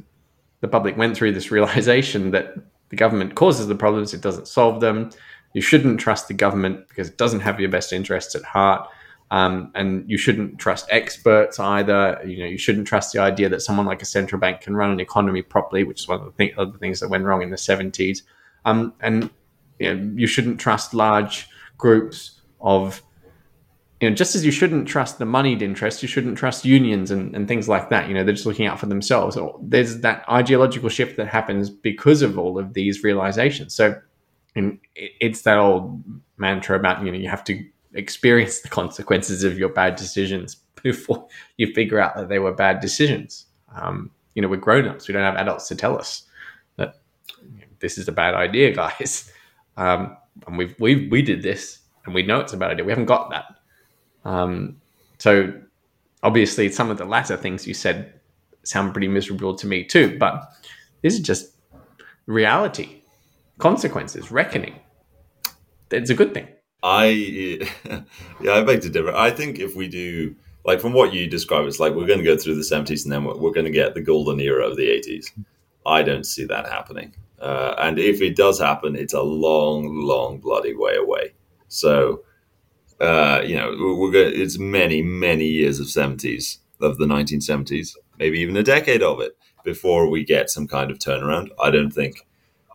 [0.61, 2.55] the public went through this realization that
[2.89, 5.09] the government causes the problems; it doesn't solve them.
[5.53, 8.87] You shouldn't trust the government because it doesn't have your best interests at heart.
[9.31, 12.21] Um, and you shouldn't trust experts either.
[12.25, 14.91] You know, you shouldn't trust the idea that someone like a central bank can run
[14.91, 17.49] an economy properly, which is one of the, th- other things that went wrong in
[17.49, 18.21] the 70s.
[18.65, 19.29] Um, and
[19.79, 23.01] you, know, you shouldn't trust large groups of,
[23.99, 27.35] you know, just as you shouldn't trust the moneyed interests, you shouldn't trust unions and,
[27.35, 28.07] and things like that.
[28.07, 29.37] You know, they're just looking out for themselves.
[29.61, 33.73] There's that ideological shift that happens because of all of these realizations.
[33.73, 33.99] So,
[34.55, 36.03] and it's that old
[36.37, 41.27] mantra about you know you have to experience the consequences of your bad decisions before
[41.57, 43.45] you figure out that they were bad decisions.
[43.75, 45.07] Um, you know, we're grown ups.
[45.07, 46.23] We don't have adults to tell us
[46.77, 46.95] that
[47.79, 49.31] this is a bad idea, guys.
[49.77, 52.85] Um, and we we we did this, and we know it's a bad idea.
[52.85, 53.45] We haven't got that.
[54.25, 54.81] Um,
[55.17, 55.53] so
[56.21, 58.19] obviously, some of the latter things you said
[58.63, 60.17] sound pretty miserable to me too.
[60.19, 60.43] But
[61.01, 61.55] this is just
[62.25, 63.01] reality,
[63.57, 64.79] consequences, reckoning.
[65.91, 66.47] It's a good thing.
[66.83, 67.05] I
[68.41, 69.15] yeah, I beg to differ.
[69.15, 72.25] I think if we do like from what you describe, it's like we're going to
[72.25, 74.75] go through the seventies and then we're, we're, going to get the golden era of
[74.75, 75.31] the eighties.
[75.85, 80.39] I don't see that happening, uh, and if it does happen, it's a long, long
[80.39, 81.33] bloody way away.
[81.69, 82.23] So,
[82.99, 84.33] uh, you know, we're going.
[84.35, 89.21] It's many, many years of seventies of the nineteen seventies, maybe even a decade of
[89.21, 91.47] it before we get some kind of turnaround.
[91.61, 92.27] I don't think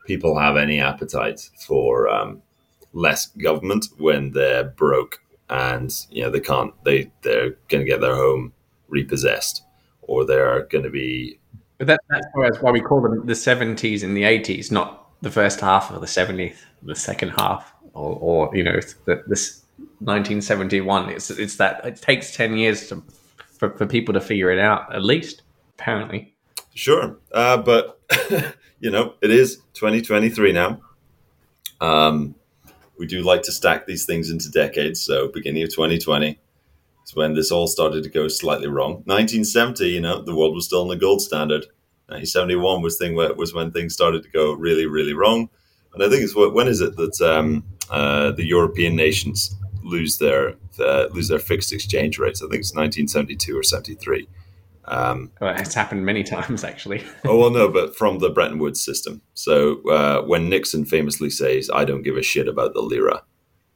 [0.07, 2.09] people have any appetite for.
[2.09, 2.43] Um,
[2.99, 8.01] less government when they're broke and you know they can't they they're going to get
[8.01, 8.53] their home
[8.89, 9.63] repossessed
[10.03, 11.39] or they're going to be
[11.79, 15.61] but that, that's why we call them the 70s and the 80s not the first
[15.61, 19.63] half of the 70s the second half or, or you know the, this
[20.01, 23.03] 1971 it's it's that it takes 10 years to,
[23.59, 25.43] for, for people to figure it out at least
[25.79, 26.35] apparently.
[26.75, 27.17] Sure.
[27.33, 28.01] Uh, but
[28.81, 30.81] you know it is 2023 now.
[31.81, 32.35] Um,
[32.99, 35.01] we do like to stack these things into decades.
[35.01, 36.39] So beginning of 2020
[37.07, 39.03] is when this all started to go slightly wrong.
[39.07, 41.67] 1970, you know, the world was still in the gold standard.
[42.09, 45.49] 1971 was thing where, was when things started to go really, really wrong.
[45.95, 50.55] And I think it's when is it that um, uh, the European nations lose their
[50.79, 52.43] uh, lose their fixed exchange rates?
[52.43, 54.29] I think it's 1972 or 73.
[54.91, 57.05] Um, well, it's happened many times, actually.
[57.25, 59.21] oh well, no, but from the Bretton Woods system.
[59.35, 63.23] So uh, when Nixon famously says, "I don't give a shit about the lira,"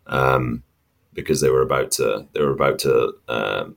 [0.06, 0.62] um,
[1.12, 3.12] because they were about to, they were about to.
[3.28, 3.76] Um,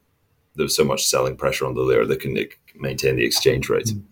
[0.55, 3.87] there was so much selling pressure on the lira they couldn't maintain the exchange rate.
[3.87, 4.03] Mm.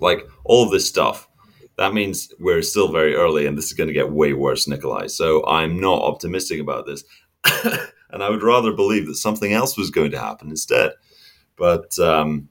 [0.00, 1.28] Like all of this stuff,
[1.76, 5.10] that means we're still very early, and this is going to get way worse, Nickolai.
[5.10, 7.04] So I'm not optimistic about this,
[8.10, 10.92] and I would rather believe that something else was going to happen instead.
[11.58, 12.48] But um,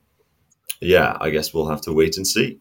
[0.82, 2.60] yeah, I guess we'll have to wait and see.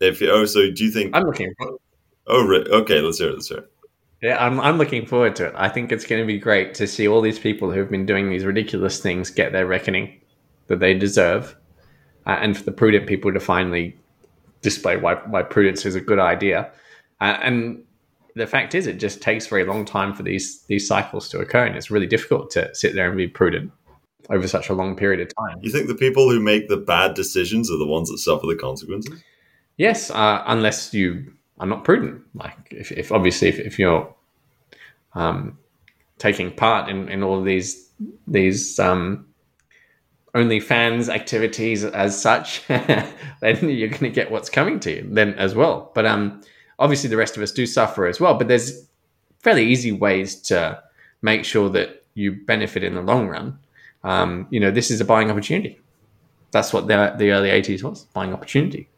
[0.00, 1.14] If oh, so do you think?
[1.14, 1.52] I'm looking.
[1.58, 1.78] For-
[2.26, 3.00] oh, okay.
[3.00, 3.34] Let's hear it.
[3.34, 3.72] Let's hear it.
[4.22, 5.54] Yeah, I'm, I'm looking forward to it.
[5.56, 8.28] I think it's going to be great to see all these people who've been doing
[8.28, 10.20] these ridiculous things get their reckoning
[10.66, 11.56] that they deserve,
[12.26, 13.98] uh, and for the prudent people to finally
[14.60, 16.70] display why, why prudence is a good idea.
[17.20, 17.82] Uh, and
[18.34, 21.40] the fact is, it just takes a very long time for these these cycles to
[21.40, 23.72] occur, and it's really difficult to sit there and be prudent
[24.30, 25.58] over such a long period of time.
[25.60, 28.56] You think the people who make the bad decisions are the ones that suffer the
[28.56, 29.22] consequences?
[29.76, 32.22] Yes, uh, unless you are not prudent.
[32.34, 34.14] Like, if, if obviously, if, if you're
[35.14, 35.58] um,
[36.18, 37.88] taking part in, in all of these
[38.26, 39.26] these um,
[40.34, 43.06] OnlyFans activities as such, then
[43.40, 45.90] you're going to get what's coming to you then as well.
[45.94, 46.40] But um,
[46.78, 48.34] obviously, the rest of us do suffer as well.
[48.34, 48.86] But there's
[49.40, 50.82] fairly easy ways to
[51.20, 53.58] make sure that you benefit in the long run
[54.02, 55.80] um, you know, this is a buying opportunity.
[56.52, 58.88] That's what the, the early 80s was buying opportunity.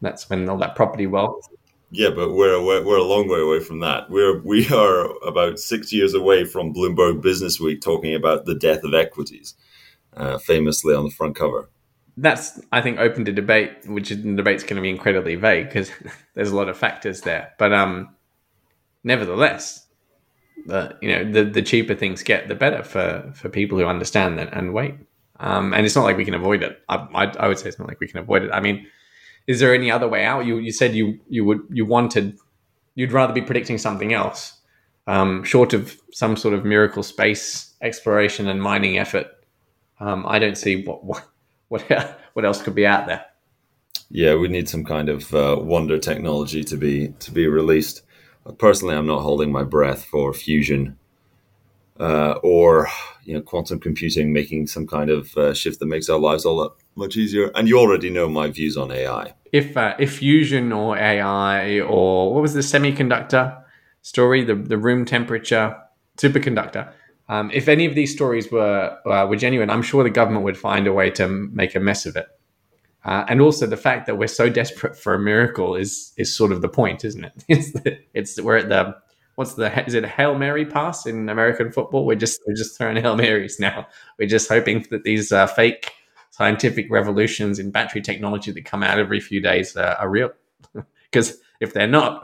[0.00, 1.48] That's when all that property wealth.
[1.90, 4.10] Yeah, but we're, we're, we're a long way away from that.
[4.10, 8.84] We're we are about six years away from Bloomberg Business Week talking about the death
[8.84, 9.54] of equities,
[10.16, 11.70] uh, famously on the front cover.
[12.16, 15.68] That's I think open to debate, which is, the debate's going to be incredibly vague
[15.68, 15.90] because
[16.34, 17.54] there's a lot of factors there.
[17.58, 18.14] But um,
[19.02, 19.86] nevertheless,
[20.66, 24.38] the you know the the cheaper things get, the better for for people who understand
[24.38, 24.94] that and wait.
[25.40, 26.80] Um, and it's not like we can avoid it.
[26.88, 28.50] I, I, I would say it's not like we can avoid it.
[28.52, 28.86] I mean,
[29.46, 30.46] is there any other way out?
[30.46, 32.38] You you said you you would you wanted
[32.94, 34.58] you'd rather be predicting something else,
[35.06, 39.26] um, short of some sort of miracle space exploration and mining effort.
[40.00, 41.24] Um, I don't see what what
[41.68, 43.24] what what else could be out there.
[44.10, 48.02] Yeah, we need some kind of uh, wonder technology to be to be released
[48.58, 50.98] personally, I'm not holding my breath for fusion
[52.00, 52.88] uh, or
[53.24, 56.62] you know, quantum computing making some kind of uh, shift that makes our lives all
[56.62, 57.50] that much easier.
[57.54, 59.34] And you already know my views on AI.
[59.52, 63.62] If uh, if fusion or AI or what was the semiconductor
[64.02, 65.76] story, the the room temperature
[66.16, 66.92] superconductor.
[67.30, 70.56] Um, if any of these stories were uh, were genuine, I'm sure the government would
[70.56, 72.26] find a way to make a mess of it.
[73.08, 76.52] Uh, and also the fact that we're so desperate for a miracle is is sort
[76.52, 77.32] of the point, isn't it?
[77.48, 78.94] It's the, it's we're at the
[79.36, 82.04] what's the is it a hail mary pass in American football?
[82.04, 83.88] We're just we're just throwing hail marys now.
[84.18, 85.90] We're just hoping that these uh, fake
[86.32, 90.30] scientific revolutions in battery technology that come out every few days uh, are real.
[91.10, 92.22] Because if they're not,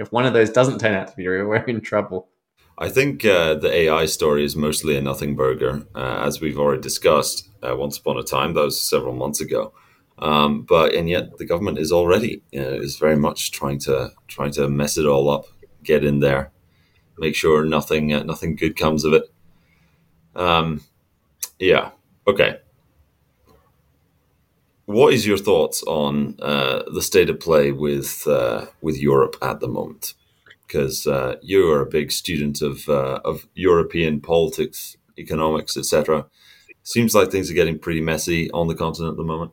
[0.00, 2.26] if one of those doesn't turn out to be real, we're in trouble.
[2.76, 6.82] I think uh, the AI story is mostly a nothing burger, uh, as we've already
[6.82, 8.54] discussed uh, once upon a time.
[8.54, 9.72] That was several months ago.
[10.18, 14.12] Um, but and yet the government is already you know, is very much trying to
[14.28, 15.46] trying to mess it all up,
[15.82, 16.52] get in there,
[17.18, 19.24] make sure nothing uh, nothing good comes of it.
[20.36, 20.82] Um,
[21.58, 21.90] yeah.
[22.26, 22.58] Okay.
[24.86, 29.60] What is your thoughts on uh, the state of play with uh, with Europe at
[29.60, 30.14] the moment?
[30.66, 36.26] because uh, you are a big student of uh, of European politics, economics, etc.
[36.82, 39.52] Seems like things are getting pretty messy on the continent at the moment.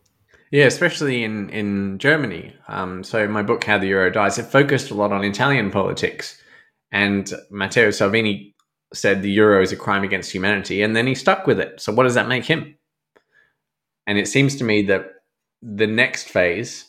[0.52, 2.54] Yeah, especially in in Germany.
[2.68, 6.42] Um, so my book, How the Euro Dies, it focused a lot on Italian politics,
[6.92, 8.54] and Matteo Salvini
[8.94, 11.80] said the euro is a crime against humanity, and then he stuck with it.
[11.80, 12.76] So what does that make him?
[14.06, 15.06] And it seems to me that
[15.62, 16.86] the next phase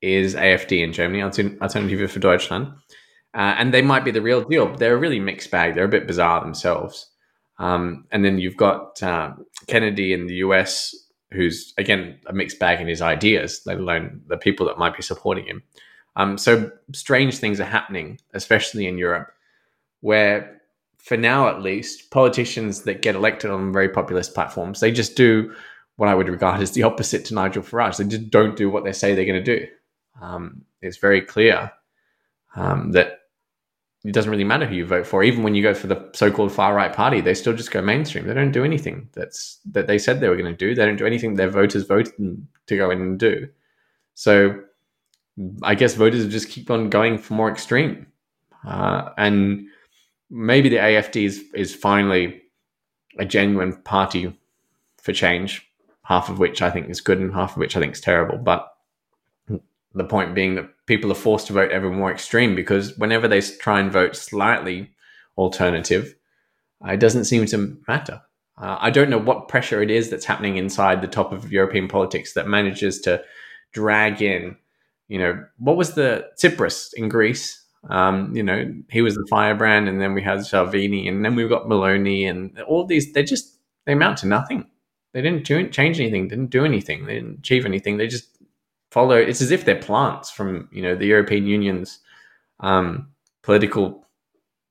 [0.00, 2.68] is AFD in Germany, Alternative for Deutschland,
[3.34, 4.76] uh, and they might be the real deal.
[4.76, 5.74] They're a really mixed bag.
[5.74, 7.08] They're a bit bizarre themselves.
[7.58, 9.32] Um, and then you've got uh,
[9.66, 10.94] Kennedy in the US,
[11.32, 15.02] who's again a mixed bag in his ideas, let alone the people that might be
[15.02, 15.62] supporting him.
[16.16, 19.32] Um, so strange things are happening, especially in Europe,
[20.00, 20.62] where
[21.02, 25.52] for now at least, politicians that get elected on very populist platforms, they just do
[25.96, 27.96] what I would regard as the opposite to Nigel Farage.
[27.96, 29.66] They just don't do what they say they're going to do.
[30.20, 31.72] Um, it's very clear
[32.54, 33.21] um, that
[34.04, 35.22] it doesn't really matter who you vote for.
[35.22, 38.26] Even when you go for the so-called far right party, they still just go mainstream.
[38.26, 40.74] They don't do anything that's that they said they were going to do.
[40.74, 43.48] They don't do anything their voters voted to go in and do.
[44.14, 44.60] So
[45.62, 48.06] I guess voters just keep on going for more extreme,
[48.66, 49.66] uh, and
[50.30, 52.42] maybe the AFD is is finally
[53.18, 54.36] a genuine party
[55.00, 55.68] for change.
[56.04, 58.36] Half of which I think is good, and half of which I think is terrible.
[58.36, 58.68] But
[59.94, 63.40] the point being that people are forced to vote ever more extreme because whenever they
[63.40, 64.90] try and vote slightly
[65.36, 66.14] alternative,
[66.84, 68.20] uh, it doesn't seem to matter.
[68.58, 71.88] Uh, I don't know what pressure it is that's happening inside the top of European
[71.88, 73.22] politics that manages to
[73.72, 74.56] drag in,
[75.08, 77.62] you know, what was the Tsipras in Greece?
[77.90, 81.48] Um, you know, he was the firebrand, and then we had Salvini, and then we've
[81.48, 84.66] got Meloni, and all these, they just, they amount to nothing.
[85.12, 87.96] They didn't do, change anything, didn't do anything, they didn't achieve anything.
[87.96, 88.31] They just
[88.92, 89.16] follow.
[89.16, 91.98] It's as if they're plants from you know the European Union's
[92.60, 93.08] um,
[93.42, 94.06] political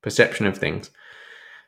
[0.04, 0.92] perception of things.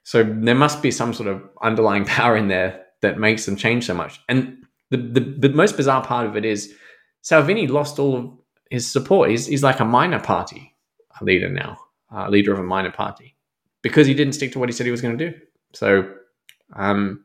[0.03, 3.85] So there must be some sort of underlying power in there that makes them change
[3.85, 4.19] so much.
[4.29, 4.57] And
[4.91, 6.73] the the, the most bizarre part of it is
[7.21, 8.31] Salvini lost all of
[8.69, 9.29] his support.
[9.29, 10.75] He's, he's like a minor party
[11.21, 11.77] leader now,
[12.13, 13.35] uh, leader of a minor party,
[13.81, 15.37] because he didn't stick to what he said he was going to do.
[15.73, 16.13] So
[16.75, 17.23] um,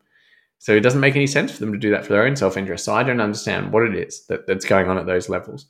[0.58, 2.56] so it doesn't make any sense for them to do that for their own self
[2.56, 2.84] interest.
[2.84, 5.66] So I don't understand what it is that, that's going on at those levels.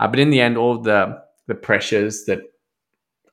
[0.00, 2.40] Uh, but in the end, all the the pressures that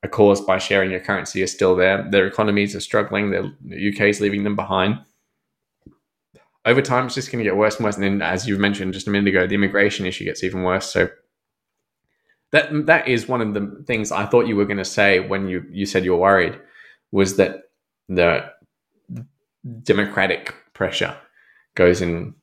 [0.04, 2.08] are caused by sharing your currency are still there.
[2.10, 3.32] Their economies are struggling.
[3.32, 5.00] The UK is leaving them behind.
[6.65, 7.95] Over time, it's just going to get worse and worse.
[7.95, 10.91] And then, as you mentioned just a minute ago, the immigration issue gets even worse.
[10.91, 11.10] So
[12.52, 15.48] that that is one of the things I thought you were going to say when
[15.48, 16.60] you you said you were worried
[17.12, 17.63] was that
[18.08, 18.52] the
[19.84, 21.15] democratic pressure
[21.76, 22.34] goes in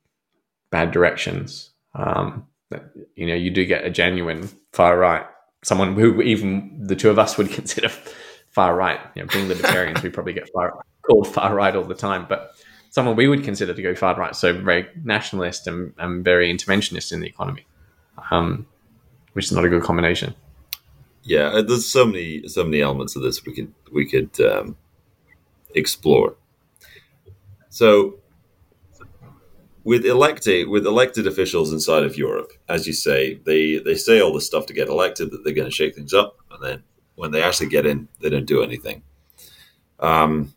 [0.70, 1.70] bad directions.
[1.94, 2.46] Um,
[3.14, 5.24] you know, you do get a genuine far right,
[5.64, 7.88] someone who even the two of us would consider
[8.50, 9.00] far right.
[9.14, 12.54] You know, being libertarians, we probably get far, called far right all the time, but
[12.90, 17.12] someone we would consider to go far right, so very nationalist and, and very interventionist
[17.12, 17.64] in the economy,
[18.30, 18.66] um,
[19.32, 20.34] which is not a good combination.
[21.22, 24.76] Yeah, uh, there's so many so many elements of this we could we could um,
[25.74, 26.36] explore.
[27.70, 28.18] So
[29.86, 34.34] with elected with elected officials inside of Europe, as you say, they they say all
[34.34, 36.82] this stuff to get elected that they're going to shake things up, and then
[37.14, 39.04] when they actually get in, they don't do anything.
[40.00, 40.52] Um,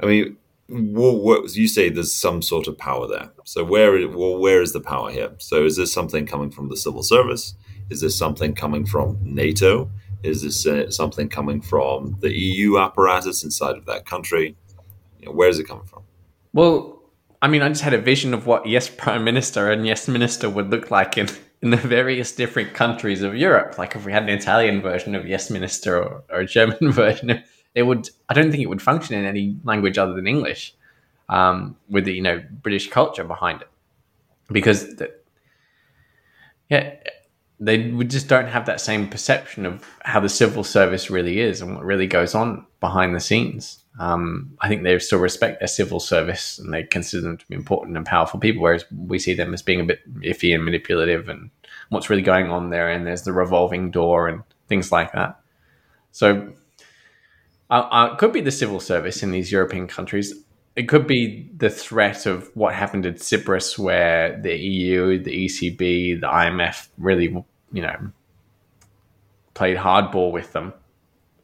[0.00, 0.36] I mean,
[0.68, 3.32] what, what, you say there's some sort of power there.
[3.42, 5.32] So where well, where is the power here?
[5.38, 7.56] So is this something coming from the civil service?
[7.90, 9.90] Is this something coming from NATO?
[10.22, 14.56] Is this uh, something coming from the EU apparatus inside of that country?
[15.18, 16.04] You know, where's it coming from?
[16.52, 16.95] Well,
[17.42, 20.48] I mean, I just had a vision of what yes prime minister and yes minister
[20.48, 21.28] would look like in
[21.62, 23.78] in the various different countries of Europe.
[23.78, 27.42] Like if we had an Italian version of yes minister or, or a German version,
[27.74, 28.08] it would.
[28.28, 30.74] I don't think it would function in any language other than English,
[31.28, 33.68] um, with the you know British culture behind it,
[34.50, 35.12] because the,
[36.68, 36.94] yeah,
[37.58, 41.60] they we just don't have that same perception of how the civil service really is
[41.60, 43.82] and what really goes on behind the scenes.
[43.98, 47.54] Um, I think they still respect their civil service and they consider them to be
[47.54, 51.30] important and powerful people, whereas we see them as being a bit iffy and manipulative
[51.30, 51.50] and
[51.88, 52.90] what's really going on there.
[52.90, 55.40] And there's the revolving door and things like that.
[56.12, 56.52] So
[57.70, 60.34] uh, uh, it could be the civil service in these European countries.
[60.76, 66.20] It could be the threat of what happened at Cyprus, where the EU, the ECB,
[66.20, 67.28] the IMF really,
[67.72, 68.12] you know,
[69.54, 70.74] played hardball with them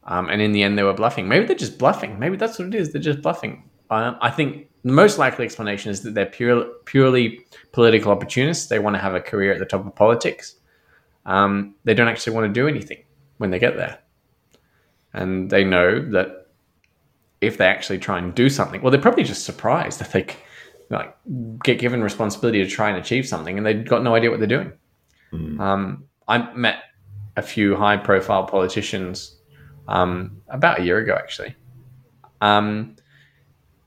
[0.05, 1.27] um, and in the end, they were bluffing.
[1.27, 2.19] Maybe they're just bluffing.
[2.19, 2.91] Maybe that's what it is.
[2.91, 3.63] They're just bluffing.
[3.89, 8.67] Um, I think the most likely explanation is that they're pure, purely political opportunists.
[8.67, 10.55] They want to have a career at the top of politics.
[11.25, 13.03] Um, they don't actually want to do anything
[13.37, 13.99] when they get there.
[15.13, 16.42] And they know that
[17.43, 20.25] if they actually try and do something, well, they're probably just surprised that they
[20.89, 21.15] like
[21.63, 24.47] get given responsibility to try and achieve something, and they've got no idea what they're
[24.47, 24.73] doing.
[25.31, 25.59] Mm.
[25.59, 26.83] Um, I met
[27.35, 29.37] a few high-profile politicians
[29.87, 31.55] um, about a year ago, actually.
[32.41, 32.95] Um,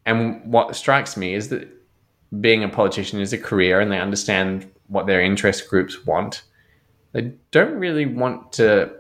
[0.05, 1.69] and what strikes me is that
[2.41, 6.43] being a politician is a career and they understand what their interest groups want.
[7.13, 8.93] They don't really want to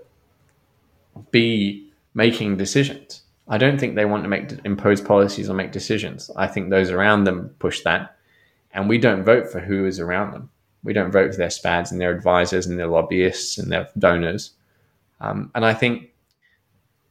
[1.30, 3.22] be making decisions.
[3.48, 6.30] I don't think they want to make impose policies or make decisions.
[6.36, 8.16] I think those around them push that,
[8.72, 10.50] and we don't vote for who is around them.
[10.82, 14.52] We don't vote for their spads and their advisors and their lobbyists and their donors.
[15.20, 16.10] Um, and I think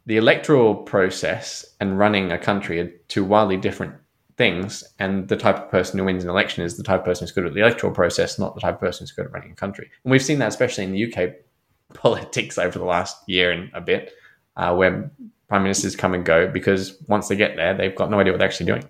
[0.05, 3.95] the electoral process and running a country are two wildly different
[4.37, 4.83] things.
[4.99, 7.31] And the type of person who wins an election is the type of person who's
[7.31, 9.55] good at the electoral process, not the type of person who's good at running a
[9.55, 9.89] country.
[10.03, 11.33] And we've seen that especially in the UK
[11.93, 14.13] politics over the last year and a bit,
[14.57, 15.11] uh, where
[15.47, 18.39] prime ministers come and go because once they get there, they've got no idea what
[18.39, 18.89] they're actually doing.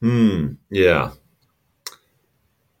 [0.00, 0.52] Hmm.
[0.70, 1.12] Yeah.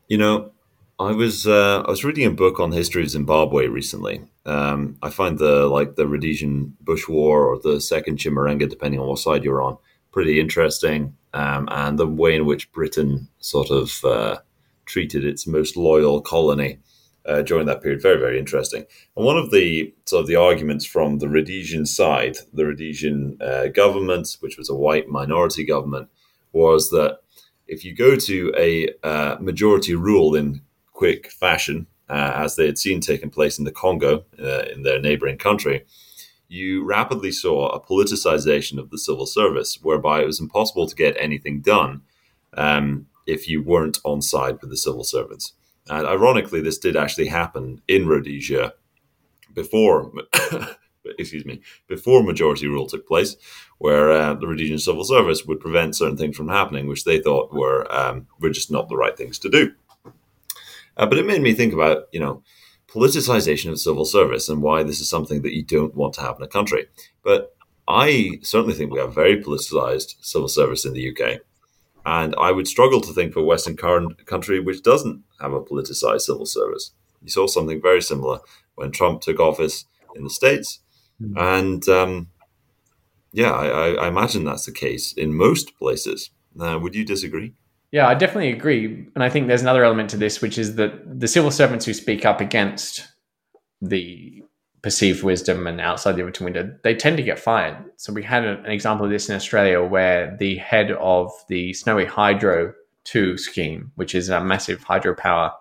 [0.08, 0.52] You know,
[0.98, 4.22] I was uh, I was reading a book on the history of Zimbabwe recently.
[4.46, 9.08] Um, I find the like the Rhodesian Bush War or the Second Chimurenga, depending on
[9.08, 9.78] what side you're on,
[10.12, 14.38] pretty interesting, um, and the way in which Britain sort of uh,
[14.84, 16.78] treated its most loyal colony
[17.26, 18.84] uh, during that period, very very interesting.
[19.16, 23.68] And one of the sort of the arguments from the Rhodesian side, the Rhodesian uh,
[23.68, 26.08] government, which was a white minority government,
[26.52, 27.18] was that
[27.66, 30.60] if you go to a uh, majority rule in
[30.92, 35.00] quick fashion, uh, as they had seen taking place in the Congo, uh, in their
[35.00, 35.84] neighboring country,
[36.48, 41.16] you rapidly saw a politicization of the civil service, whereby it was impossible to get
[41.18, 42.02] anything done
[42.56, 45.54] um, if you weren't on side with the civil servants.
[45.88, 48.74] And ironically, this did actually happen in Rhodesia
[49.52, 50.12] before,
[51.18, 53.36] excuse me, before majority rule took place,
[53.78, 57.52] where uh, the Rhodesian civil service would prevent certain things from happening, which they thought
[57.52, 59.72] were um, were just not the right things to do.
[60.96, 62.42] Uh, but it made me think about, you know,
[62.88, 66.36] politicization of civil service and why this is something that you don't want to have
[66.36, 66.86] in a country.
[67.22, 67.56] But
[67.88, 71.40] I certainly think we have very politicized civil service in the UK.
[72.06, 76.22] And I would struggle to think of a Western country which doesn't have a politicized
[76.22, 76.92] civil service.
[77.22, 78.40] You saw something very similar
[78.74, 80.80] when Trump took office in the States.
[81.20, 81.38] Mm-hmm.
[81.38, 82.28] And um,
[83.32, 86.30] yeah, I, I, imagine that's the case in most places.
[86.58, 87.54] Uh, would you disagree?
[87.90, 89.08] Yeah, I definitely agree.
[89.14, 91.94] And I think there's another element to this, which is that the civil servants who
[91.94, 93.06] speak up against
[93.80, 94.43] the
[94.84, 97.74] perceived wisdom and outside the Overton window, they tend to get fired.
[97.96, 102.04] So we had an example of this in Australia where the head of the Snowy
[102.04, 102.74] Hydro
[103.04, 105.52] 2 scheme, which is a massive hydropower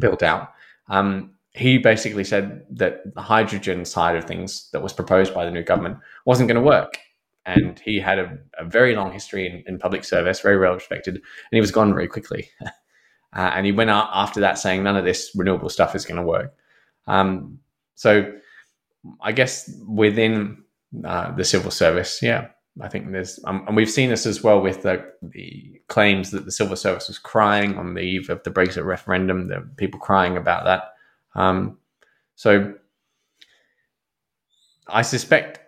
[0.00, 0.54] built out,
[0.88, 5.50] um, he basically said that the hydrogen side of things that was proposed by the
[5.52, 6.98] new government wasn't going to work
[7.46, 11.14] and he had a, a very long history in, in, public service, very well respected,
[11.14, 12.48] and he was gone very quickly.
[12.62, 12.70] uh,
[13.54, 16.26] and he went out after that saying none of this renewable stuff is going to
[16.26, 16.54] work.
[17.08, 17.58] Um,
[17.94, 18.32] so
[19.20, 20.62] I guess within
[21.04, 22.48] uh, the civil service, yeah,
[22.80, 26.44] I think there's, um, and we've seen this as well with the, the claims that
[26.44, 30.36] the civil service was crying on the eve of the Brexit referendum, the people crying
[30.36, 30.94] about that.
[31.34, 31.78] Um,
[32.34, 32.74] so
[34.88, 35.60] I suspect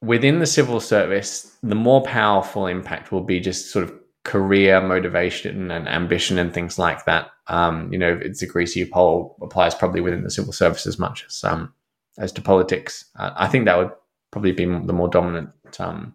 [0.00, 3.92] within the civil service, the more powerful impact will be just sort of
[4.28, 7.30] career motivation and ambition and things like that.
[7.46, 11.24] Um, you know, it's a greasy pole applies probably within the civil service as much
[11.26, 11.72] as um,
[12.18, 13.06] as to politics.
[13.18, 13.90] Uh, I think that would
[14.30, 15.48] probably be the more dominant
[15.78, 16.12] um,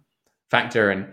[0.51, 0.91] factor.
[0.91, 1.11] And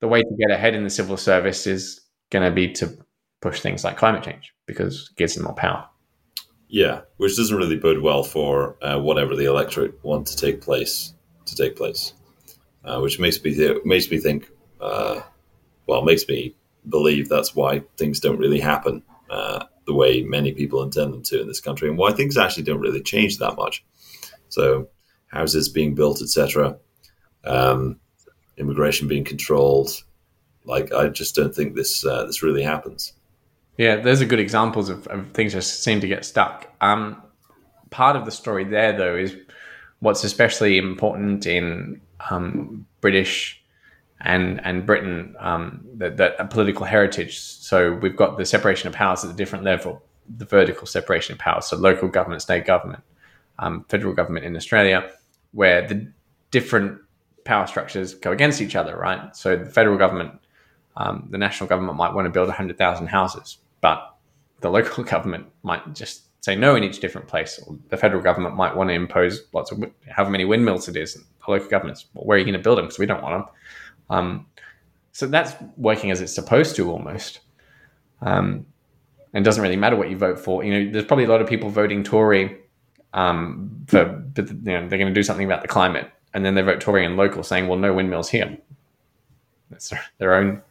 [0.00, 2.98] the way to get ahead in the civil service is going to be to
[3.40, 5.88] push things like climate change because it gives them more power.
[6.68, 11.14] Yeah, which doesn't really bode well for uh, whatever the electorate want to take place
[11.46, 12.12] to take place,
[12.84, 14.50] uh, which makes me th- makes me think.
[14.80, 15.22] Uh,
[15.86, 16.54] well, makes me
[16.88, 21.40] believe that's why things don't really happen uh, the way many people intend them to
[21.40, 23.84] in this country, and why things actually don't really change that much.
[24.48, 24.88] So,
[25.26, 26.76] houses being built, etc.,
[27.44, 27.98] um,
[28.56, 29.90] immigration being controlled.
[30.64, 33.12] Like, I just don't think this uh, this really happens.
[33.78, 36.70] Yeah, those are good examples of, of things just seem to get stuck.
[36.80, 37.22] Um,
[37.90, 39.34] part of the story there, though, is
[40.00, 43.61] what's especially important in um, British
[44.22, 47.38] and and Britain um, that, that political heritage.
[47.38, 50.02] So we've got the separation of powers at a different level,
[50.36, 51.66] the vertical separation of powers.
[51.66, 53.02] So local government, state government,
[53.58, 55.10] um, federal government in Australia,
[55.52, 56.10] where the
[56.50, 57.00] different
[57.44, 59.34] power structures go against each other, right?
[59.36, 60.38] So the federal government,
[60.96, 64.16] um, the national government might want to build 100,000 houses, but
[64.60, 67.60] the local government might just say no in each different place.
[67.66, 71.14] Or the federal government might want to impose lots of however many windmills it is.
[71.14, 72.84] The local governments, well, where are you going to build them?
[72.84, 73.54] Because we don't want them.
[74.12, 74.46] Um,
[75.12, 77.40] so that's working as it's supposed to almost.
[78.20, 78.66] Um,
[79.32, 80.62] and it doesn't really matter what you vote for.
[80.62, 82.58] You know, there's probably a lot of people voting Tory
[83.14, 86.62] um, for, you know, they're going to do something about the climate, and then they
[86.62, 88.56] vote Tory and local, saying, "Well, no windmills here."
[89.70, 90.62] That's their, their own.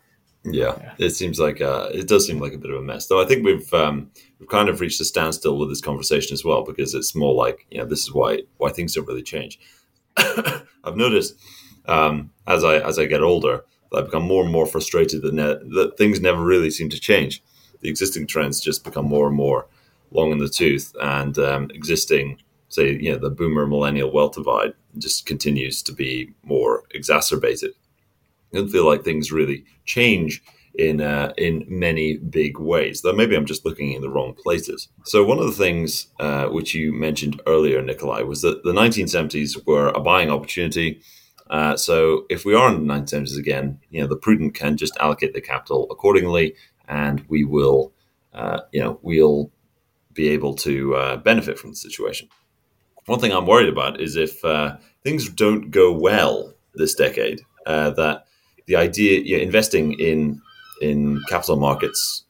[0.44, 3.06] Yeah, yeah, it seems like uh, it does seem like a bit of a mess.
[3.08, 6.44] Though I think we've um, we've kind of reached a standstill with this conversation as
[6.44, 9.60] well because it's more like you know this is why why things don't really change.
[10.18, 11.36] I've noticed
[11.88, 13.64] um, as I as I get older,
[13.94, 17.44] I become more and more frustrated that ne- that things never really seem to change.
[17.82, 19.68] The existing trends just become more and more
[20.12, 22.38] long in the tooth, and um, existing,
[22.70, 27.72] say, you know, the boomer millennial wealth divide just continues to be more exacerbated.
[28.54, 30.44] I don't feel like things really change
[30.76, 33.02] in uh, in many big ways.
[33.02, 34.88] Though maybe I'm just looking in the wrong places.
[35.06, 39.66] So one of the things uh, which you mentioned earlier, Nikolai, was that the 1970s
[39.66, 41.02] were a buying opportunity
[41.52, 44.96] uh, so if we are in the 1970s again, you know, the prudent can just
[44.98, 46.56] allocate the capital accordingly,
[46.88, 47.92] and we will,
[48.34, 49.52] uh, you know, we'll
[50.14, 52.30] be able to uh, benefit from the situation.
[53.06, 57.90] One thing I'm worried about is if uh, things don't go well this decade, uh,
[57.92, 58.28] that
[58.66, 60.42] the idea, you know, investing in
[60.82, 62.24] in capital markets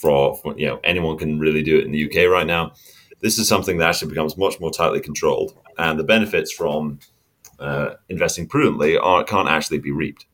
[0.00, 2.72] for you know anyone can really do it in the UK right now.
[3.20, 7.00] This is something that actually becomes much more tightly controlled, and the benefits from
[7.58, 10.26] uh, investing prudently are, can't actually be reaped.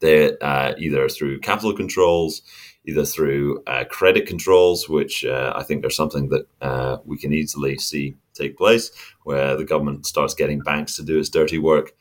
[0.00, 2.42] They're uh, either through capital controls,
[2.84, 7.32] either through uh, credit controls, which uh, I think are something that uh, we can
[7.32, 8.90] easily see take place,
[9.24, 11.92] where the government starts getting banks to do its dirty work.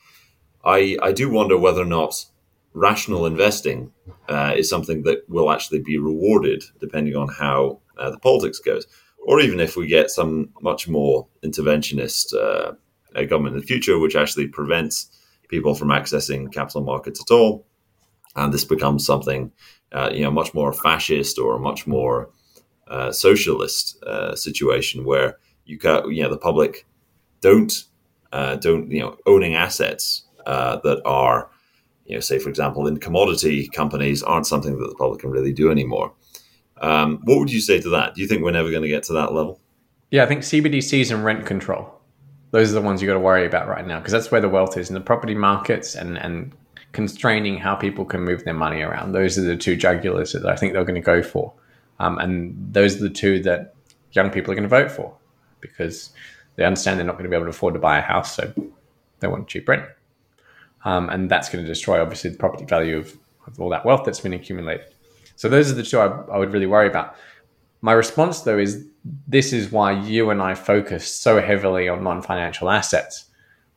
[0.63, 2.25] I, I do wonder whether or not
[2.73, 3.93] rational investing
[4.27, 8.85] uh, is something that will actually be rewarded depending on how the politics goes,
[9.25, 12.33] or even if we get some much more interventionist
[13.15, 15.09] a government in the future, which actually prevents
[15.47, 17.65] people from accessing capital markets at all.
[18.35, 19.51] And this becomes something,
[19.91, 22.29] uh, you know, much more fascist or much more
[22.87, 26.85] uh, socialist uh, situation where you got, you know, the public
[27.41, 27.83] don't
[28.31, 31.49] uh, don't you know owning assets uh, that are,
[32.05, 35.53] you know, say for example, in commodity companies aren't something that the public can really
[35.53, 36.13] do anymore.
[36.81, 38.15] Um, what would you say to that?
[38.15, 39.61] Do you think we're never going to get to that level?
[40.11, 41.94] Yeah, I think CBDCs and rent control
[42.55, 44.47] those are the ones you got to worry about right now because that's where the
[44.47, 46.53] wealth is in the property markets and and
[46.93, 49.11] constraining how people can move their money around.
[49.11, 51.51] Those are the two jugulars that I think they're going to go for,
[51.99, 53.73] um, and those are the two that
[54.13, 55.13] young people are going to vote for
[55.59, 56.11] because
[56.55, 58.53] they understand they're not going to be able to afford to buy a house, so
[59.19, 59.83] they want cheap rent,
[60.85, 64.03] um, and that's going to destroy obviously the property value of, of all that wealth
[64.05, 64.85] that's been accumulated.
[65.35, 67.17] So those are the two I, I would really worry about.
[67.81, 68.87] My response, though, is
[69.27, 73.25] this is why you and I focused so heavily on non financial assets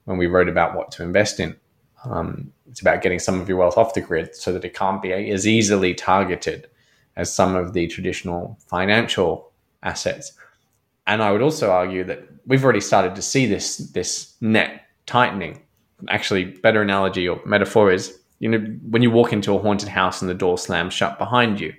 [0.05, 1.57] when we wrote about what to invest in.
[2.05, 5.03] Um, it's about getting some of your wealth off the grid so that it can't
[5.03, 6.68] be as easily targeted
[7.16, 9.51] as some of the traditional financial
[9.83, 10.33] assets.
[11.07, 15.62] And I would also argue that we've already started to see this this net tightening.
[16.09, 18.59] Actually, better analogy or metaphor is you know
[18.89, 21.74] when you walk into a haunted house and the door slams shut behind you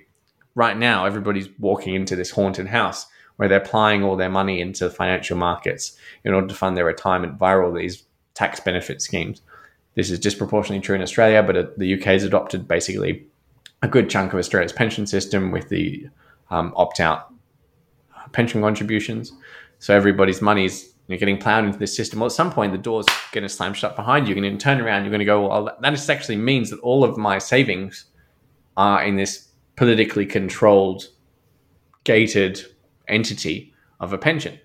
[0.54, 3.06] right now everybody's walking into this haunted house
[3.40, 6.84] where they're applying all their money into the financial markets in order to fund their
[6.84, 8.02] retirement via all these
[8.34, 9.40] tax benefit schemes.
[9.94, 13.24] This is disproportionately true in Australia, but the UK has adopted basically
[13.80, 16.06] a good chunk of Australia's pension system with the
[16.50, 17.32] um, opt out
[18.32, 19.32] pension contributions.
[19.78, 22.20] So everybody's money is you're getting plowed into this system.
[22.20, 24.34] Well, at some point, the door's going to slam shut behind you.
[24.34, 25.04] You're going to turn around.
[25.04, 28.04] You're going to go, well, that actually means that all of my savings
[28.76, 31.08] are in this politically controlled,
[32.04, 32.66] gated
[33.10, 34.58] entity of a pension.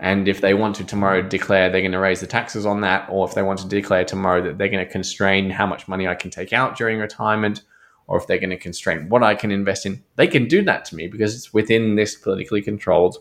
[0.00, 3.08] And if they want to tomorrow declare they're going to raise the taxes on that,
[3.10, 6.06] or if they want to declare tomorrow that they're going to constrain how much money
[6.06, 7.62] I can take out during retirement,
[8.06, 10.84] or if they're going to constrain what I can invest in, they can do that
[10.86, 13.18] to me because it's within this politically controlled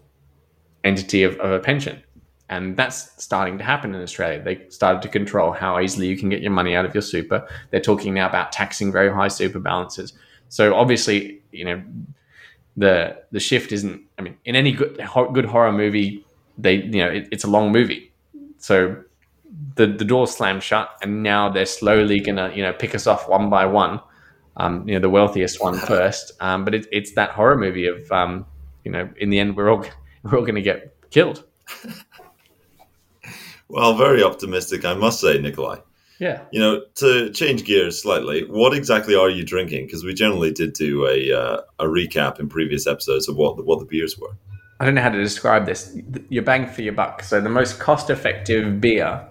[0.84, 2.02] entity of, of a pension.
[2.50, 4.42] And that's starting to happen in Australia.
[4.42, 7.48] They started to control how easily you can get your money out of your super.
[7.70, 10.14] They're talking now about taxing very high super balances.
[10.48, 11.84] So obviously, you know,
[12.78, 14.02] the the shift isn't.
[14.18, 15.00] I mean, in any good
[15.34, 16.26] good horror movie,
[16.58, 18.12] they you know it, it's a long movie,
[18.58, 19.04] so
[19.76, 23.28] the the door slammed shut, and now they're slowly gonna you know pick us off
[23.28, 24.00] one by one.
[24.58, 26.34] Um, you know, the wealthiest one first.
[26.42, 28.46] Um, but it, it's that horror movie of um,
[28.84, 29.86] you know, in the end, we're all
[30.24, 31.44] we're all gonna get killed.
[33.72, 35.78] Well, very optimistic, I must say, Nikolai.
[36.20, 36.42] Yeah.
[36.52, 39.86] You know, to change gears slightly, what exactly are you drinking?
[39.86, 43.64] Because we generally did do a uh, a recap in previous episodes of what the,
[43.64, 44.36] what the beers were.
[44.80, 45.98] I don't know how to describe this.
[46.30, 47.24] You're bang for your buck.
[47.24, 49.26] So the most cost effective beer,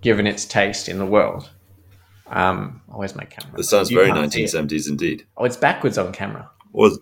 [0.00, 1.50] given its taste in the world.
[2.26, 3.56] Um, oh, where's my camera?
[3.56, 4.50] This sounds You very can't see it.
[4.50, 5.26] 1970s indeed.
[5.36, 6.50] Oh, it's backwards on camera.
[6.72, 6.98] Was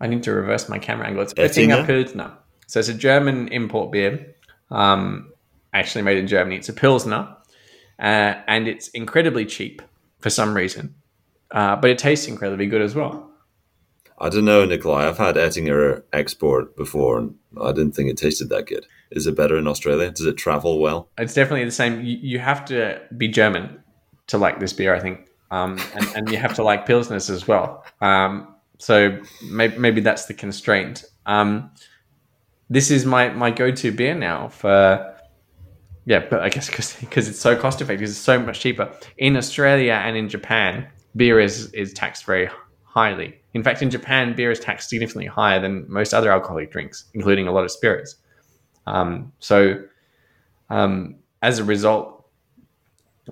[0.00, 1.22] I need to reverse my camera angle.
[1.22, 1.34] It's?
[1.34, 2.32] Oettinger Pilsner.
[2.66, 4.34] So it's a German import beer,
[4.70, 5.32] um,
[5.72, 6.56] actually made in Germany.
[6.56, 7.33] It's a Pilsner,
[7.98, 9.82] uh, and it's incredibly cheap
[10.18, 10.94] for some reason,
[11.50, 13.30] uh, but it tastes incredibly good as well.
[14.18, 15.08] I don't know, Nikolai.
[15.08, 18.86] I've had Oettinger export before, and I didn't think it tasted that good.
[19.10, 20.10] Is it better in Australia?
[20.10, 21.08] Does it travel well?
[21.18, 22.00] It's definitely the same.
[22.04, 23.82] You, you have to be German
[24.28, 27.46] to like this beer, I think, um, and, and you have to like Pilsners as
[27.48, 27.84] well.
[28.00, 31.04] Um, so maybe, maybe that's the constraint.
[31.26, 31.70] Um,
[32.70, 35.13] this is my, my go to beer now for
[36.06, 36.68] yeah, but I guess
[37.00, 40.86] because it's so cost effective, it's so much cheaper in Australia and in Japan.
[41.16, 42.50] Beer is is taxed very
[42.82, 43.40] highly.
[43.54, 47.48] In fact, in Japan, beer is taxed significantly higher than most other alcoholic drinks, including
[47.48, 48.16] a lot of spirits.
[48.86, 49.82] Um, so,
[50.70, 52.26] um, as a result,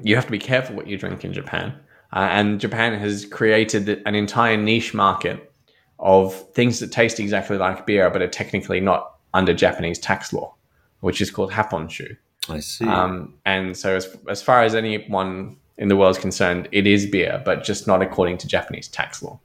[0.03, 1.75] you have to be careful what you drink in Japan.
[2.13, 5.53] Uh, and Japan has created an entire niche market
[5.99, 10.55] of things that taste exactly like beer, but are technically not under Japanese tax law,
[11.01, 12.17] which is called happoshu.
[12.49, 12.87] I see.
[12.87, 17.07] Um, and so, as, as far as anyone in the world is concerned, it is
[17.07, 19.39] beer, but just not according to Japanese tax law.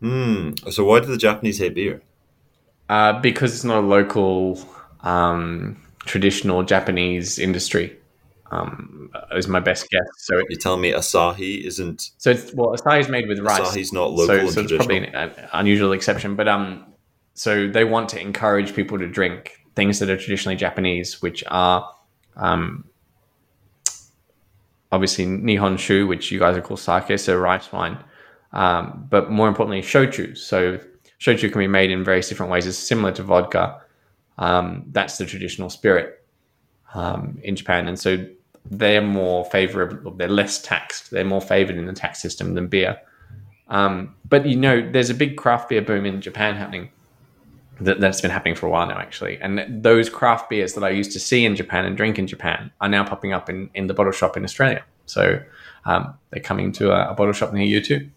[0.00, 0.52] Hmm.
[0.70, 2.00] So why do the Japanese hate beer?
[2.88, 4.60] Uh, because it's not a local,
[5.00, 7.96] um, traditional Japanese industry,
[8.50, 10.08] um, is my best guess.
[10.18, 13.60] So, it, You're telling me Asahi isn't so it's, well, Asahi is made with rice.
[13.60, 16.36] Asahi's not local so, so it's probably an, an unusual exception.
[16.36, 16.86] But um,
[17.34, 21.88] so they want to encourage people to drink things that are traditionally Japanese, which are
[22.34, 22.84] um,
[24.90, 27.96] obviously Nihon Shu, which you guys are called sake, so rice wine.
[28.52, 30.36] Um, but more importantly, shochu.
[30.36, 30.80] So
[31.20, 32.66] shochu can be made in various different ways.
[32.66, 33.80] It's similar to vodka.
[34.36, 36.26] Um, that's the traditional spirit
[36.92, 38.26] um, in Japan, and so
[38.68, 40.10] they're more favorable.
[40.10, 41.12] They're less taxed.
[41.12, 42.98] They're more favored in the tax system than beer.
[43.68, 46.90] Um, but you know, there's a big craft beer boom in Japan happening.
[47.80, 49.38] That, that's been happening for a while now, actually.
[49.40, 52.72] And those craft beers that I used to see in Japan and drink in Japan
[52.80, 54.84] are now popping up in, in the bottle shop in Australia.
[55.06, 55.40] So
[55.84, 58.10] um, they're coming to a, a bottle shop near you too.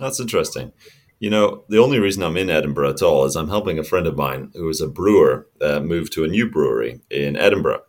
[0.00, 0.72] That's interesting.
[1.20, 4.06] You know, the only reason I'm in Edinburgh at all is I'm helping a friend
[4.06, 7.82] of mine who is a brewer uh, move to a new brewery in Edinburgh.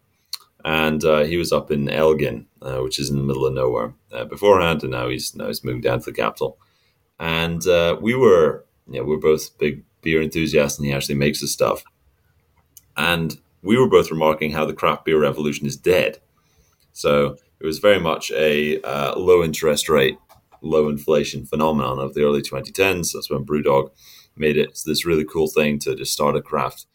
[0.66, 3.94] And uh, he was up in Elgin, uh, which is in the middle of nowhere
[4.12, 6.58] uh, beforehand, and now he's now he's moving down to the capital.
[7.18, 11.52] And uh, we were, yeah, we're both big beer enthusiast and he actually makes his
[11.52, 11.84] stuff.
[12.98, 16.20] And we were both remarking how the craft beer revolution is dead.
[16.94, 20.18] So it was very much a uh, low interest rate,
[20.62, 23.12] low inflation phenomenon of the early 2010s.
[23.14, 23.92] That's when BrewDog
[24.36, 26.86] made it this really cool thing to just start a craft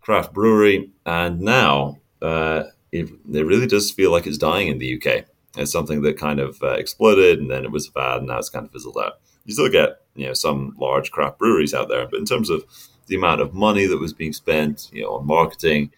[0.00, 0.90] craft brewery.
[1.04, 5.26] And now uh, it, it really does feel like it's dying in the UK.
[5.56, 8.50] It's something that kind of uh, exploded, and then it was bad, and now it's
[8.50, 9.14] kind of fizzled out.
[9.48, 12.64] You still get you know some large craft breweries out there, but in terms of
[13.06, 15.90] the amount of money that was being spent, you know, on marketing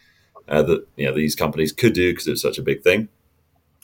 [0.49, 3.09] uh, that you know these companies could do because it's such a big thing,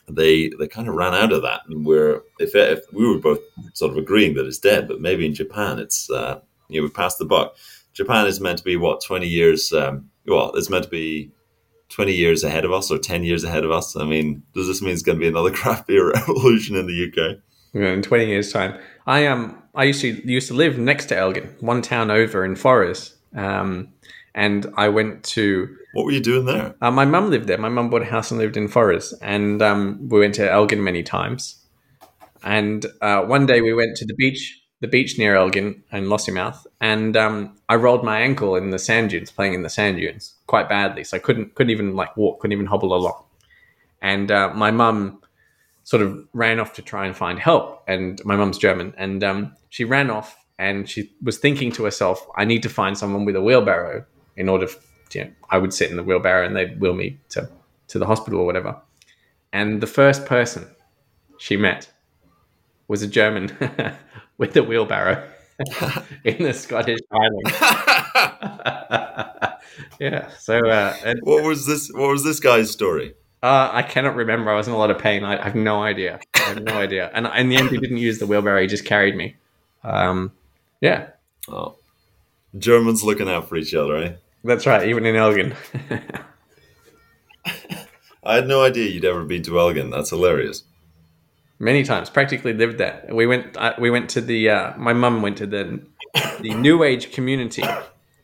[0.08, 1.62] they they kind of ran out of that.
[1.68, 3.40] And we're if if we were both
[3.72, 6.90] sort of agreeing that it's dead, but maybe in Japan it's uh, you know we
[6.90, 7.56] passed the buck.
[7.92, 9.72] Japan is meant to be what twenty years.
[9.72, 11.30] Um, well, it's meant to be
[11.90, 13.94] 20 years ahead of us or 10 years ahead of us.
[13.94, 17.06] I mean, does this mean it's going to be another craft beer revolution in the
[17.06, 17.38] UK?
[17.72, 18.76] Yeah, in 20 years time
[19.06, 22.54] i um i used to used to live next to elgin one town over in
[22.56, 23.88] Forres um
[24.36, 25.74] and I went to.
[25.94, 26.74] What were you doing there?
[26.80, 27.58] Uh, my mum lived there.
[27.58, 30.84] My mum bought a house and lived in Forres, and um, we went to Elgin
[30.84, 31.64] many times.
[32.44, 36.66] And uh, one day we went to the beach, the beach near Elgin and Lossiemouth,
[36.82, 40.34] and um, I rolled my ankle in the sand dunes, playing in the sand dunes,
[40.46, 41.02] quite badly.
[41.02, 43.24] So I couldn't couldn't even like walk, couldn't even hobble along.
[44.02, 45.22] And uh, my mum
[45.86, 47.80] sort of ran off to try and find help.
[47.86, 52.26] And my mum's German, and um, she ran off and she was thinking to herself,
[52.36, 54.04] "I need to find someone with a wheelbarrow
[54.36, 57.18] in order." To, you know, I would sit in the wheelbarrow and they'd wheel me
[57.30, 57.48] to
[57.88, 58.76] to the hospital or whatever.
[59.52, 60.66] And the first person
[61.38, 61.88] she met
[62.88, 63.56] was a German
[64.38, 65.24] with a wheelbarrow
[66.24, 67.52] in the Scottish Highlands.
[70.00, 70.30] yeah.
[70.38, 71.90] So, uh, and, What was this?
[71.92, 73.14] What was this guy's story?
[73.46, 74.50] Uh, I cannot remember.
[74.50, 75.24] I was in a lot of pain.
[75.24, 76.20] I, I have no idea.
[76.34, 77.10] I have no idea.
[77.14, 78.60] And in the end, he didn't use the wheelbarrow.
[78.60, 79.36] He just carried me.
[79.84, 80.32] Um,
[80.80, 81.08] yeah,
[81.48, 81.76] Oh,
[82.58, 84.12] Germans looking out for each other, eh?
[84.44, 84.88] that's right.
[84.88, 85.54] Even in Elgin.
[88.24, 89.90] I had no idea you'd ever been to Elgin.
[89.90, 90.64] That's hilarious.
[91.58, 93.06] Many times, practically lived there.
[93.10, 93.56] We went.
[93.56, 94.50] Uh, we went to the.
[94.50, 95.80] Uh, my mum went to the
[96.40, 97.62] the New Age community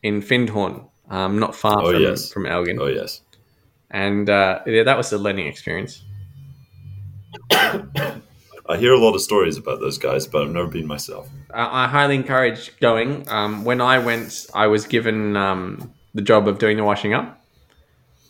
[0.03, 2.31] in Findhorn, um, not far Oh, from yes.
[2.31, 2.77] from Elgin.
[2.79, 3.21] Oh yes.
[3.93, 6.03] And uh, yeah, that was a learning experience.
[7.51, 11.29] I hear a lot of stories about those guys, but I've never been myself.
[11.53, 13.27] I, I highly encourage going.
[13.29, 17.39] Um, when I went, I was given um, the job of doing the washing up,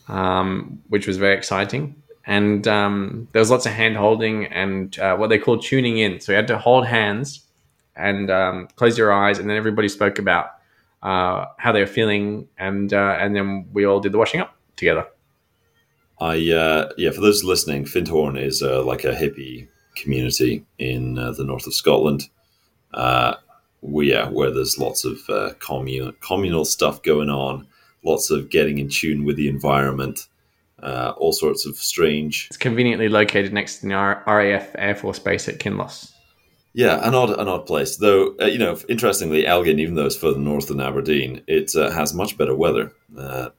[0.09, 1.95] um, which was very exciting.
[2.26, 6.20] And um, there was lots of hand holding and uh, what they call tuning in.
[6.20, 7.41] So you had to hold hands
[7.95, 10.55] and um, close your eyes, and then everybody spoke about
[11.03, 14.55] uh, how they were feeling, and uh, and then we all did the washing up
[14.76, 15.05] together.
[16.24, 19.67] I uh, yeah, for those listening, Findhorn is uh, like a hippie
[19.97, 22.30] community in uh, the north of Scotland.
[22.93, 23.36] Uh,
[23.82, 27.67] we, yeah, where there's lots of uh, communal communal stuff going on,
[28.05, 30.30] lots of getting in tune with the environment,
[30.82, 32.47] uh, all sorts of strange.
[32.47, 36.12] It's conveniently located next to the RAF Air Force Base at Kinloss.
[36.76, 37.97] Yeah, an odd, an odd place.
[37.97, 41.91] Though, uh, you know, interestingly, Elgin, even though it's further north than Aberdeen, it uh,
[41.91, 42.91] has much better weather.
[43.15, 43.49] Uh,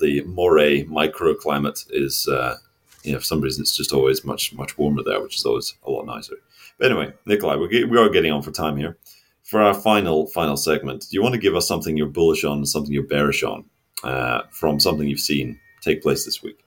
[0.00, 2.56] the Moray microclimate is, uh,
[3.02, 5.74] you know, for some reason, it's just always much, much warmer there, which is always
[5.86, 6.36] a lot nicer.
[6.78, 8.96] But anyway, Nikolai, we get, we are getting on for time here.
[9.42, 12.64] For our final, final segment, do you want to give us something you're bullish on,
[12.64, 13.66] something you're bearish on,
[14.02, 16.58] uh, from something you've seen take place this week,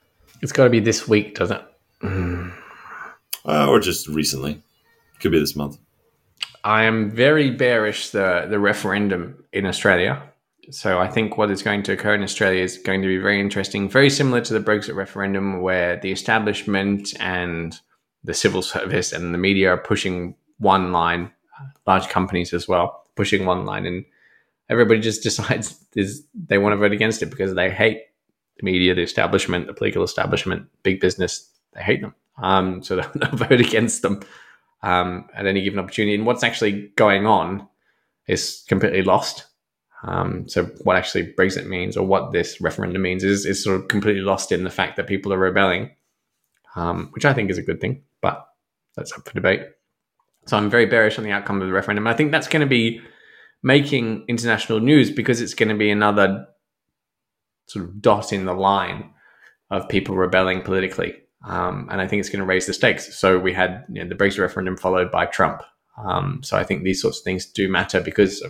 [0.42, 2.52] It's got to be this week, doesn't it?
[3.44, 4.62] uh, or just recently?
[5.18, 5.76] Could be this month.
[6.64, 10.22] I am very bearish the the referendum in Australia.
[10.70, 13.40] So I think what is going to occur in Australia is going to be very
[13.40, 17.78] interesting, very similar to the Brexit referendum, where the establishment and
[18.22, 21.30] the civil service and the media are pushing one line,
[21.86, 24.04] large companies as well, pushing one line, and
[24.68, 28.02] everybody just decides is they want to vote against it because they hate
[28.58, 31.48] the media, the establishment, the political establishment, big business.
[31.72, 34.20] They hate them, um, so they'll, vote against them
[34.82, 36.14] um, at any given opportunity.
[36.14, 37.66] And what's actually going on
[38.26, 39.46] is completely lost.
[40.04, 43.88] Um, so what actually Brexit means or what this referendum means is, is sort of
[43.88, 45.90] completely lost in the fact that people are rebelling,
[46.76, 48.46] um, which I think is a good thing, but
[48.96, 49.62] that's up for debate.
[50.46, 52.06] So I'm very bearish on the outcome of the referendum.
[52.06, 53.00] I think that's going to be
[53.62, 56.46] making international news because it's going to be another
[57.66, 59.10] sort of dot in the line
[59.70, 61.14] of people rebelling politically.
[61.44, 63.16] Um, and I think it's going to raise the stakes.
[63.16, 65.62] So we had you know, the Brexit referendum followed by Trump.
[65.96, 68.44] Um, so I think these sorts of things do matter because,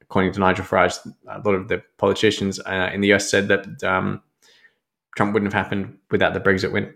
[0.00, 3.82] according to Nigel Farage, a lot of the politicians uh, in the US said that
[3.84, 4.22] um,
[5.16, 6.92] Trump wouldn't have happened without the Brexit win,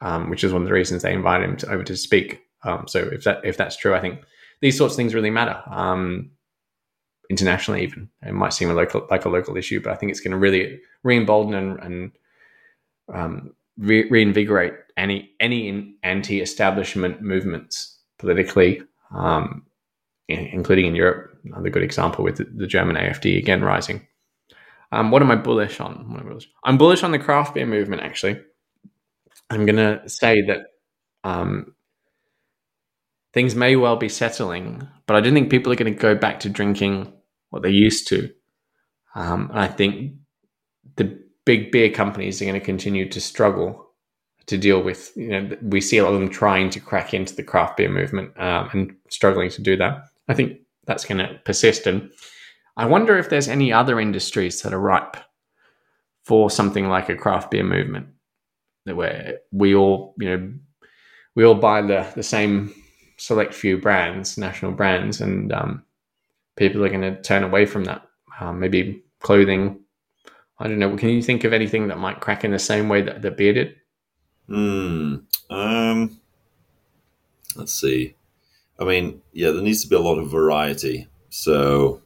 [0.00, 2.42] um, which is one of the reasons they invited him to, over to speak.
[2.64, 4.20] Um, so if that if that's true, I think
[4.60, 6.30] these sorts of things really matter um,
[7.30, 7.82] internationally.
[7.82, 10.32] Even it might seem a local like a local issue, but I think it's going
[10.32, 12.12] to really re-embolden and, and
[13.12, 18.82] um, re- reinvigorate any any anti-establishment movements politically,
[19.14, 19.64] um,
[20.28, 21.38] in, including in Europe.
[21.44, 24.06] Another good example with the, the German AFD again rising.
[24.90, 26.16] Um, what am I bullish on?
[26.18, 26.48] I bullish?
[26.64, 28.02] I'm bullish on the craft beer movement.
[28.02, 28.40] Actually,
[29.50, 30.66] I'm going to say that
[31.24, 31.74] um,
[33.32, 36.40] things may well be settling, but I don't think people are going to go back
[36.40, 37.12] to drinking
[37.50, 38.30] what they used to.
[39.14, 40.14] Um, and I think
[40.96, 41.18] the
[41.48, 43.88] big beer companies are going to continue to struggle
[44.44, 45.12] to deal with.
[45.16, 47.88] You know, we see a lot of them trying to crack into the craft beer
[47.88, 50.02] movement um, and struggling to do that.
[50.28, 52.10] I think that's going to persist, and
[52.76, 55.16] I wonder if there's any other industries that are ripe
[56.26, 58.08] for something like a craft beer movement,
[58.84, 60.52] where we all, you know,
[61.34, 62.74] we all buy the the same
[63.16, 65.82] select few brands, national brands, and um,
[66.56, 68.02] people are going to turn away from that.
[68.38, 69.80] Um, maybe clothing,
[70.58, 70.96] I don't know.
[70.96, 73.52] Can you think of anything that might crack in the same way that, that beer
[73.52, 73.76] did?
[74.48, 75.16] Hmm.
[75.50, 76.20] Um.
[77.56, 78.14] Let's see.
[78.78, 81.08] I mean, yeah, there needs to be a lot of variety.
[81.30, 82.02] So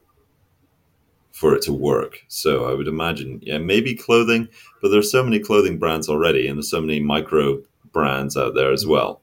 [1.42, 2.20] for it to work.
[2.28, 4.48] So I would imagine, yeah, maybe clothing,
[4.80, 8.70] but there's so many clothing brands already, and there's so many micro brands out there
[8.70, 9.22] as well.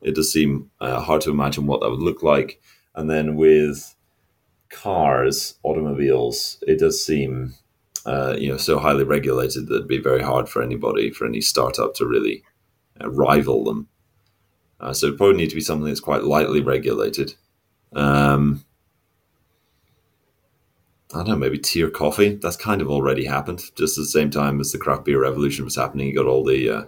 [0.00, 2.62] It does seem uh, hard to imagine what that would look like.
[2.94, 3.94] And then with
[4.70, 7.54] cars, automobiles, it does seem,
[8.06, 11.40] uh, you know, so highly regulated that it'd be very hard for anybody, for any
[11.40, 12.42] startup to really
[13.00, 13.88] uh, rival them.
[14.80, 17.34] Uh, so it probably need to be something that's quite lightly regulated.
[17.92, 18.64] Um,
[21.12, 22.36] I don't know, maybe tier coffee.
[22.36, 23.62] That's kind of already happened.
[23.76, 26.44] Just at the same time as the craft beer revolution was happening, you got all
[26.44, 26.84] the uh,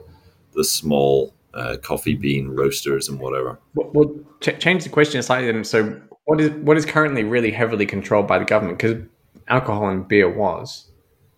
[0.54, 3.58] the small uh, coffee bean roasters and whatever.
[3.74, 5.50] Well, ch- change the question slightly.
[5.50, 8.78] Then, so what is what is currently really heavily controlled by the government?
[8.78, 9.02] Because
[9.48, 10.91] alcohol and beer was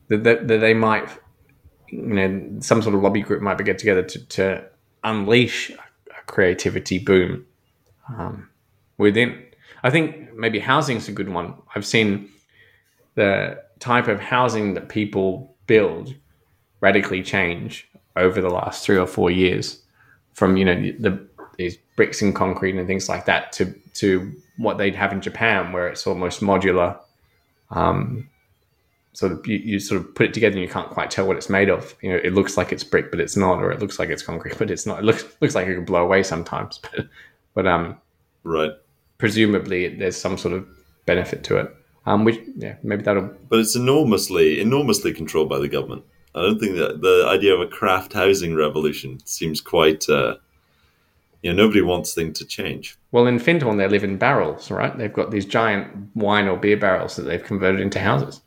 [0.08, 1.08] that, that, that they might,
[1.88, 4.64] you know, some sort of lobby group might get together to, to
[5.02, 7.46] unleash a creativity boom
[8.08, 8.48] um,
[8.98, 9.42] within.
[9.82, 11.54] I think maybe housing is a good one.
[11.74, 12.30] I've seen
[13.14, 16.14] the type of housing that people build
[16.80, 19.82] radically change over the last three or four years
[20.32, 21.26] from you know the
[21.56, 25.72] these bricks and concrete and things like that to to what they'd have in Japan
[25.72, 26.98] where it's almost modular
[27.70, 28.28] um,
[29.14, 31.36] sort of you, you, sort of put it together and you can't quite tell what
[31.36, 33.80] it's made of you know it looks like it's brick but it's not or it
[33.80, 36.22] looks like it's concrete but it's not it looks looks like it could blow away
[36.22, 37.06] sometimes but
[37.54, 37.96] but um
[38.42, 38.72] right
[39.18, 40.66] presumably there's some sort of
[41.06, 41.74] benefit to it
[42.06, 43.30] um, which yeah, maybe that'll.
[43.48, 46.04] But it's enormously, enormously controlled by the government.
[46.34, 50.08] I don't think that the idea of a craft housing revolution seems quite.
[50.08, 50.36] Uh,
[51.42, 52.96] you know, nobody wants things to change.
[53.12, 54.96] Well, in Findhorn, they live in barrels, right?
[54.96, 58.40] They've got these giant wine or beer barrels that they've converted into houses.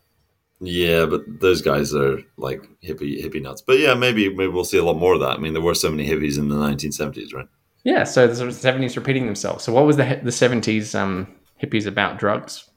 [0.59, 3.61] Yeah, but those guys are like hippie hippie nuts.
[3.61, 5.31] But yeah, maybe maybe we'll see a lot more of that.
[5.31, 7.47] I mean, there were so many hippies in the 1970s, right?
[7.83, 9.63] Yeah, so the 70s repeating themselves.
[9.63, 12.67] So what was the the 70s um, hippies about drugs?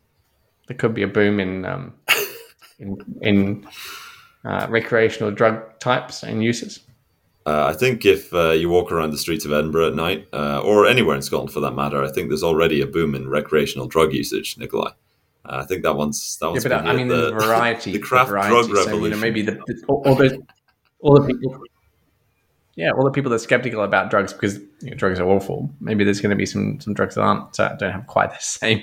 [0.71, 1.95] there could be a boom in um,
[2.79, 3.69] in, in
[4.45, 6.79] uh, recreational drug types and uses.
[7.45, 10.61] Uh, I think if uh, you walk around the streets of Edinburgh at night, uh,
[10.61, 13.89] or anywhere in Scotland for that matter, I think there's already a boom in recreational
[13.89, 14.93] drug usage, Nikolai.
[15.45, 16.65] Uh, I think that one's that one's.
[16.65, 17.93] Yeah, but I mean, the, there's variety.
[17.95, 18.51] The craft the variety.
[18.51, 19.03] drug so, revolution.
[19.05, 20.33] You know, maybe the, the all, all, those,
[21.01, 21.61] all the people.
[22.77, 25.71] Yeah, all the people that are skeptical about drugs because you know, drugs are awful.
[25.81, 28.39] Maybe there's going to be some some drugs that aren't uh, don't have quite the
[28.41, 28.83] same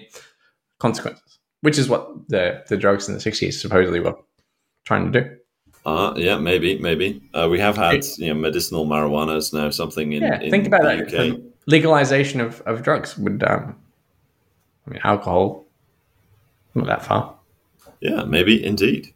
[0.80, 4.16] consequences which is what the the drugs in the 60s supposedly were
[4.86, 5.30] trying to do.
[5.86, 7.22] Uh, yeah, maybe, maybe.
[7.34, 10.24] Uh, we have had you know medicinal marijuana is now something in.
[10.24, 11.54] Yeah, in think about the that.
[11.66, 13.76] Legalization of, of drugs would, um,
[14.86, 15.67] I mean, alcohol,
[16.78, 17.36] not that far.
[18.00, 19.14] Yeah, maybe indeed.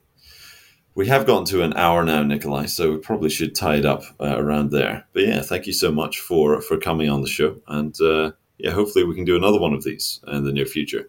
[0.93, 4.03] We have gotten to an hour now, Nikolai, so we probably should tie it up
[4.19, 5.05] uh, around there.
[5.13, 8.71] But yeah, thank you so much for for coming on the show, and uh, yeah,
[8.71, 11.07] hopefully we can do another one of these in the near future.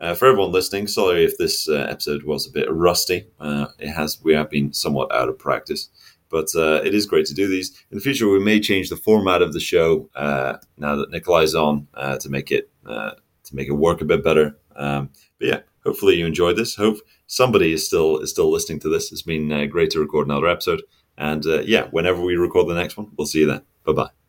[0.00, 3.28] Uh, for everyone listening, sorry if this uh, episode was a bit rusty.
[3.38, 5.90] Uh, it has we have been somewhat out of practice,
[6.28, 7.70] but uh, it is great to do these.
[7.90, 11.86] In the future, we may change the format of the show now that Nikolai's on
[12.20, 14.56] to make it to make it work a bit better.
[14.74, 16.74] Um, but yeah, hopefully you enjoyed this.
[16.74, 19.12] Hope somebody is still is still listening to this.
[19.12, 20.82] It's been uh, great to record another episode,
[21.18, 23.62] and uh, yeah, whenever we record the next one, we'll see you then.
[23.84, 24.19] Bye bye.